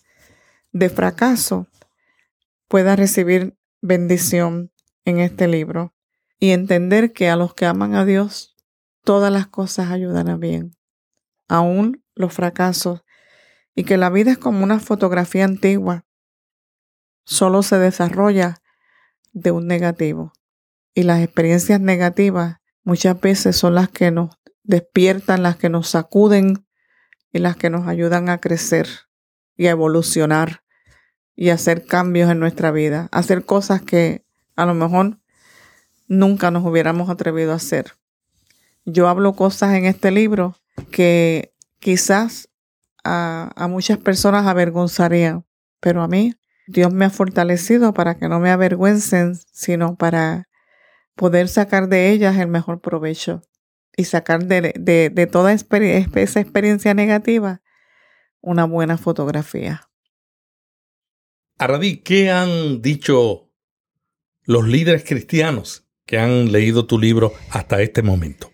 de 0.71 0.89
fracaso 0.89 1.67
pueda 2.69 2.95
recibir 2.95 3.57
bendición 3.81 4.71
en 5.03 5.19
este 5.19 5.49
libro 5.49 5.93
y 6.39 6.51
entender 6.51 7.11
que 7.11 7.27
a 7.29 7.35
los 7.35 7.53
que 7.53 7.65
aman 7.65 7.95
a 7.95 8.05
Dios 8.05 8.55
todas 9.03 9.33
las 9.33 9.47
cosas 9.47 9.91
ayudan 9.91 10.29
a 10.29 10.37
bien, 10.37 10.77
aún 11.49 12.05
los 12.15 12.33
fracasos, 12.33 13.03
y 13.75 13.83
que 13.83 13.97
la 13.97 14.09
vida 14.09 14.31
es 14.31 14.37
como 14.37 14.63
una 14.63 14.79
fotografía 14.79 15.43
antigua 15.43 16.05
solo 17.25 17.63
se 17.63 17.79
desarrolla 17.79 18.61
de 19.31 19.51
un 19.51 19.67
negativo. 19.67 20.33
Y 20.93 21.03
las 21.03 21.21
experiencias 21.21 21.79
negativas 21.79 22.57
muchas 22.83 23.19
veces 23.19 23.55
son 23.55 23.75
las 23.75 23.89
que 23.89 24.11
nos 24.11 24.35
despiertan, 24.63 25.43
las 25.43 25.57
que 25.57 25.69
nos 25.69 25.89
sacuden 25.89 26.65
y 27.31 27.39
las 27.39 27.55
que 27.55 27.69
nos 27.69 27.87
ayudan 27.87 28.29
a 28.29 28.39
crecer 28.39 28.87
y 29.55 29.67
a 29.67 29.71
evolucionar 29.71 30.63
y 31.35 31.49
a 31.49 31.55
hacer 31.55 31.85
cambios 31.85 32.29
en 32.29 32.39
nuestra 32.39 32.71
vida, 32.71 33.07
hacer 33.11 33.45
cosas 33.45 33.81
que 33.81 34.25
a 34.55 34.65
lo 34.65 34.73
mejor 34.73 35.19
nunca 36.07 36.51
nos 36.51 36.65
hubiéramos 36.65 37.09
atrevido 37.09 37.53
a 37.53 37.55
hacer. 37.55 37.93
Yo 38.85 39.07
hablo 39.07 39.33
cosas 39.33 39.73
en 39.75 39.85
este 39.85 40.11
libro 40.11 40.55
que 40.91 41.53
quizás 41.79 42.49
a, 43.03 43.51
a 43.55 43.67
muchas 43.67 43.97
personas 43.97 44.45
avergonzarían, 44.45 45.45
pero 45.79 46.03
a 46.03 46.07
mí 46.07 46.35
Dios 46.67 46.93
me 46.93 47.05
ha 47.05 47.09
fortalecido 47.09 47.93
para 47.93 48.15
que 48.15 48.27
no 48.27 48.39
me 48.39 48.51
avergüencen, 48.51 49.35
sino 49.51 49.95
para 49.95 50.49
poder 51.15 51.47
sacar 51.47 51.87
de 51.87 52.11
ellas 52.11 52.37
el 52.37 52.47
mejor 52.47 52.81
provecho 52.81 53.41
y 53.95 54.05
sacar 54.05 54.45
de, 54.45 55.29
toda 55.31 55.53
esa 55.53 56.39
experiencia 56.39 56.93
negativa 56.93 57.61
una 58.41 58.65
buena 58.65 58.97
fotografía. 58.97 59.89
Aradí, 61.57 61.97
¿qué 61.97 62.31
han 62.31 62.81
dicho 62.81 63.51
los 64.43 64.67
líderes 64.67 65.03
cristianos 65.03 65.87
que 66.05 66.17
han 66.17 66.51
leído 66.51 66.87
tu 66.87 66.97
libro 66.97 67.33
hasta 67.51 67.81
este 67.81 68.01
momento? 68.01 68.51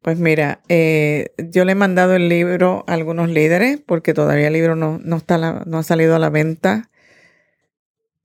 Pues 0.00 0.20
mira, 0.20 0.60
eh, 0.68 1.34
yo 1.38 1.64
le 1.64 1.72
he 1.72 1.74
mandado 1.74 2.14
el 2.14 2.28
libro 2.28 2.84
a 2.86 2.94
algunos 2.94 3.28
líderes 3.28 3.80
porque 3.84 4.14
todavía 4.14 4.46
el 4.46 4.52
libro 4.52 4.76
no, 4.76 5.16
está 5.16 5.64
no 5.66 5.78
ha 5.78 5.82
salido 5.82 6.14
a 6.14 6.20
la 6.20 6.30
venta. 6.30 6.90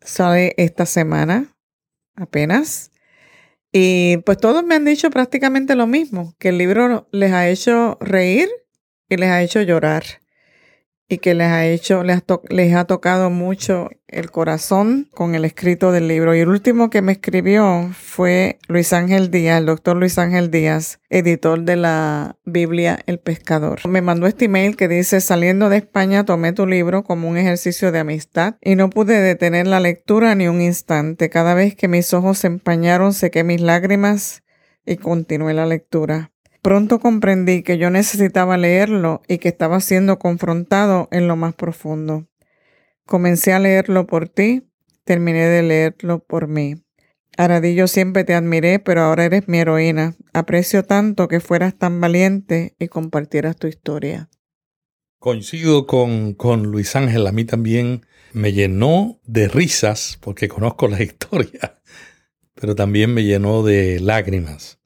Sale 0.01 0.53
esta 0.57 0.85
semana 0.85 1.47
apenas. 2.15 2.90
Y 3.71 4.17
pues 4.17 4.37
todos 4.37 4.63
me 4.63 4.75
han 4.75 4.85
dicho 4.85 5.09
prácticamente 5.09 5.75
lo 5.75 5.87
mismo, 5.87 6.35
que 6.39 6.49
el 6.49 6.57
libro 6.57 7.07
les 7.11 7.31
ha 7.31 7.47
hecho 7.47 7.97
reír 8.01 8.49
y 9.09 9.17
les 9.17 9.29
ha 9.29 9.41
hecho 9.41 9.61
llorar 9.61 10.03
y 11.11 11.17
que 11.17 11.33
les 11.33 11.47
ha 11.47 11.67
hecho, 11.67 12.03
les 12.03 12.73
ha, 12.73 12.85
tocado 12.85 13.29
mucho 13.29 13.89
el 14.07 14.31
corazón 14.31 15.09
con 15.13 15.35
el 15.35 15.43
escrito 15.43 15.91
del 15.91 16.07
libro. 16.07 16.33
Y 16.33 16.39
el 16.39 16.47
último 16.47 16.89
que 16.89 17.01
me 17.01 17.11
escribió 17.11 17.89
fue 17.91 18.59
Luis 18.69 18.93
Ángel 18.93 19.29
Díaz, 19.29 19.59
el 19.59 19.65
doctor 19.65 19.97
Luis 19.97 20.17
Ángel 20.17 20.49
Díaz, 20.51 21.01
editor 21.09 21.63
de 21.63 21.75
la 21.75 22.37
Biblia 22.45 22.97
El 23.07 23.19
Pescador. 23.19 23.85
Me 23.89 24.01
mandó 24.01 24.25
este 24.25 24.45
email 24.45 24.77
que 24.77 24.87
dice, 24.87 25.19
saliendo 25.19 25.67
de 25.67 25.77
España 25.77 26.23
tomé 26.23 26.53
tu 26.53 26.65
libro 26.65 27.03
como 27.03 27.27
un 27.27 27.35
ejercicio 27.35 27.91
de 27.91 27.99
amistad 27.99 28.55
y 28.61 28.75
no 28.75 28.89
pude 28.89 29.19
detener 29.19 29.67
la 29.67 29.81
lectura 29.81 30.33
ni 30.35 30.47
un 30.47 30.61
instante. 30.61 31.29
Cada 31.29 31.55
vez 31.55 31.75
que 31.75 31.89
mis 31.89 32.13
ojos 32.13 32.37
se 32.37 32.47
empañaron 32.47 33.13
sequé 33.13 33.43
mis 33.43 33.59
lágrimas 33.59 34.43
y 34.85 34.95
continué 34.95 35.53
la 35.53 35.65
lectura. 35.65 36.30
Pronto 36.61 36.99
comprendí 36.99 37.63
que 37.63 37.79
yo 37.79 37.89
necesitaba 37.89 38.55
leerlo 38.55 39.23
y 39.27 39.39
que 39.39 39.49
estaba 39.49 39.79
siendo 39.79 40.19
confrontado 40.19 41.07
en 41.11 41.27
lo 41.27 41.35
más 41.35 41.55
profundo. 41.55 42.27
Comencé 43.05 43.53
a 43.53 43.59
leerlo 43.59 44.05
por 44.05 44.29
ti, 44.29 44.69
terminé 45.03 45.47
de 45.47 45.63
leerlo 45.63 46.19
por 46.19 46.47
mí. 46.47 46.75
Aradillo 47.35 47.87
siempre 47.87 48.23
te 48.25 48.35
admiré, 48.35 48.77
pero 48.77 49.01
ahora 49.01 49.25
eres 49.25 49.47
mi 49.47 49.57
heroína. 49.57 50.15
Aprecio 50.33 50.83
tanto 50.83 51.27
que 51.27 51.39
fueras 51.39 51.75
tan 51.77 51.99
valiente 51.99 52.75
y 52.77 52.89
compartieras 52.89 53.55
tu 53.55 53.67
historia. 53.67 54.29
Coincido 55.17 55.87
con, 55.87 56.33
con 56.33 56.63
Luis 56.63 56.95
Ángel, 56.95 57.25
a 57.25 57.31
mí 57.31 57.45
también 57.45 58.05
me 58.33 58.53
llenó 58.53 59.19
de 59.25 59.47
risas, 59.47 60.17
porque 60.21 60.47
conozco 60.47 60.87
la 60.87 61.01
historia, 61.03 61.81
pero 62.53 62.75
también 62.75 63.13
me 63.13 63.23
llenó 63.23 63.63
de 63.63 63.99
lágrimas. 63.99 64.80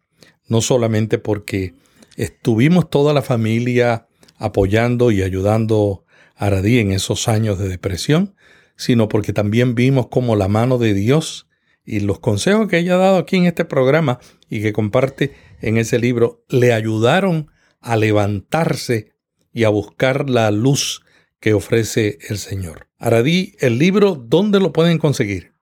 No 0.47 0.61
solamente 0.61 1.17
porque 1.17 1.73
estuvimos 2.15 2.89
toda 2.89 3.13
la 3.13 3.21
familia 3.21 4.07
apoyando 4.37 5.11
y 5.11 5.21
ayudando 5.21 6.03
a 6.35 6.47
Aradí 6.47 6.79
en 6.79 6.91
esos 6.91 7.29
años 7.29 7.57
de 7.57 7.69
depresión, 7.69 8.35
sino 8.75 9.07
porque 9.07 9.31
también 9.31 9.73
vimos 9.73 10.07
cómo 10.07 10.35
la 10.35 10.49
mano 10.49 10.77
de 10.77 10.93
Dios 10.93 11.47
y 11.85 12.01
los 12.01 12.19
consejos 12.19 12.67
que 12.67 12.79
ella 12.79 12.95
ha 12.95 12.97
dado 12.97 13.17
aquí 13.17 13.37
en 13.37 13.45
este 13.45 13.63
programa 13.63 14.19
y 14.49 14.61
que 14.61 14.73
comparte 14.73 15.33
en 15.61 15.77
ese 15.77 15.99
libro 15.99 16.43
le 16.49 16.73
ayudaron 16.73 17.49
a 17.79 17.95
levantarse 17.95 19.13
y 19.53 19.63
a 19.63 19.69
buscar 19.69 20.29
la 20.29 20.51
luz 20.51 21.03
que 21.39 21.53
ofrece 21.53 22.17
el 22.29 22.37
Señor. 22.37 22.87
Aradí, 22.97 23.55
el 23.59 23.77
libro, 23.77 24.15
¿dónde 24.15 24.59
lo 24.59 24.73
pueden 24.73 24.97
conseguir? 24.97 25.53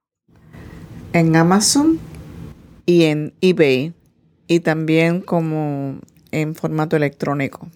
En 1.12 1.36
Amazon 1.36 2.00
y 2.86 3.04
en 3.04 3.34
eBay 3.42 3.94
y 4.48 4.62
también 4.62 5.22
como 5.22 6.00
en 6.32 6.56
formato 6.56 6.96
electrónico. 6.96 7.70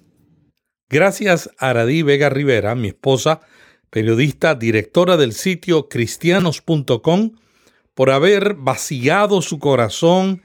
Gracias 0.90 1.50
a 1.58 1.70
Aradí 1.70 2.02
Vega 2.02 2.30
Rivera, 2.30 2.74
mi 2.76 2.90
esposa, 2.90 3.42
periodista, 3.90 4.56
directora 4.56 5.18
del 5.18 5.34
sitio 5.34 5.90
cristianos.com, 5.90 7.32
por 7.94 8.12
haber 8.12 8.54
vaciado 8.54 9.42
su 9.42 9.60
corazón 9.60 10.44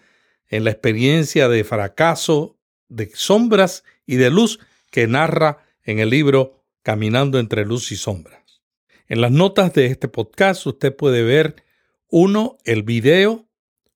en 0.49 0.65
la 0.65 0.71
experiencia 0.71 1.49
de 1.49 1.65
fracaso, 1.65 2.59
de 2.89 3.11
sombras 3.15 3.85
y 4.07 4.17
de 4.17 4.31
luz 4.31 4.59
que 4.91 5.07
narra 5.07 5.65
en 5.85 5.99
el 5.99 6.11
libro 6.11 6.65
Caminando 6.83 7.39
entre 7.39 7.65
luz 7.65 7.93
y 7.93 7.97
sombras. 7.97 8.63
En 9.07 9.21
las 9.21 9.31
notas 9.31 9.73
de 9.73 9.87
este 9.87 10.09
podcast 10.09 10.67
usted 10.67 10.95
puede 10.95 11.23
ver, 11.23 11.63
uno, 12.09 12.59
el 12.65 12.83
video 12.83 13.49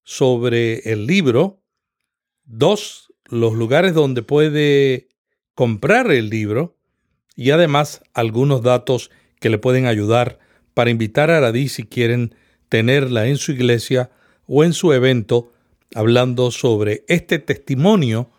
sobre 0.05 0.93
el 0.93 1.07
libro, 1.07 1.63
dos, 2.47 3.13
los 3.27 3.55
lugares 3.55 3.93
donde 3.95 4.23
puede 4.23 5.09
comprar 5.55 6.11
el 6.11 6.31
libro 6.31 6.77
y 7.35 7.51
además 7.51 8.03
algunos 8.15 8.63
datos 8.63 9.11
que 9.41 9.51
le 9.51 9.59
pueden 9.59 9.87
ayudar 9.87 10.39
para 10.75 10.91
invitar 10.91 11.31
a 11.31 11.39
Aradí 11.39 11.69
si 11.69 11.85
quieren 11.85 12.35
tenerla 12.69 13.27
en 13.27 13.37
su 13.37 13.53
iglesia 13.53 14.11
o 14.47 14.65
en 14.65 14.73
su 14.73 14.93
evento 14.93 15.53
hablando 15.95 16.51
sobre 16.51 17.05
este 17.09 17.39
testimonio 17.39 18.31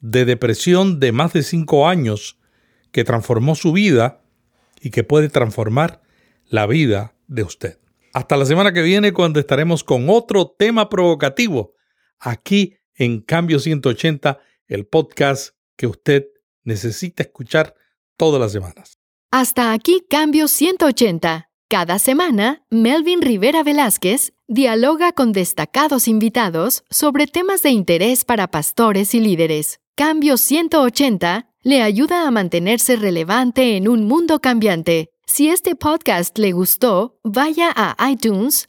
de 0.00 0.24
depresión 0.24 1.00
de 1.00 1.12
más 1.12 1.32
de 1.32 1.42
cinco 1.42 1.88
años 1.88 2.38
que 2.92 3.04
transformó 3.04 3.54
su 3.54 3.72
vida 3.72 4.22
y 4.80 4.90
que 4.90 5.04
puede 5.04 5.28
transformar 5.28 6.02
la 6.48 6.66
vida 6.66 7.14
de 7.26 7.42
usted. 7.42 7.78
Hasta 8.12 8.36
la 8.36 8.46
semana 8.46 8.72
que 8.72 8.82
viene 8.82 9.12
cuando 9.12 9.40
estaremos 9.40 9.84
con 9.84 10.08
otro 10.08 10.54
tema 10.58 10.88
provocativo 10.88 11.74
aquí 12.18 12.76
en 12.96 13.20
Cambio 13.20 13.58
180, 13.58 14.38
el 14.66 14.86
podcast 14.86 15.54
que 15.76 15.86
usted 15.86 16.26
necesita 16.64 17.22
escuchar 17.22 17.74
todas 18.16 18.40
las 18.40 18.52
semanas. 18.52 18.98
Hasta 19.30 19.72
aquí 19.72 20.02
Cambio 20.08 20.48
180. 20.48 21.50
Cada 21.68 21.98
semana, 21.98 22.64
Melvin 22.70 23.22
Rivera 23.22 23.62
Velázquez 23.62 24.32
dialoga 24.46 25.12
con 25.12 25.32
destacados 25.32 26.06
invitados 26.06 26.84
sobre 26.90 27.26
temas 27.26 27.62
de 27.62 27.70
interés 27.70 28.24
para 28.24 28.48
pastores 28.48 29.14
y 29.14 29.20
líderes. 29.20 29.80
Cambio 29.96 30.36
180 30.36 31.50
le 31.62 31.82
ayuda 31.82 32.28
a 32.28 32.30
mantenerse 32.30 32.94
relevante 32.94 33.76
en 33.76 33.88
un 33.88 34.04
mundo 34.04 34.40
cambiante. 34.40 35.10
Si 35.26 35.48
este 35.48 35.74
podcast 35.74 36.38
le 36.38 36.52
gustó, 36.52 37.18
vaya 37.24 37.72
a 37.74 38.10
iTunes 38.10 38.68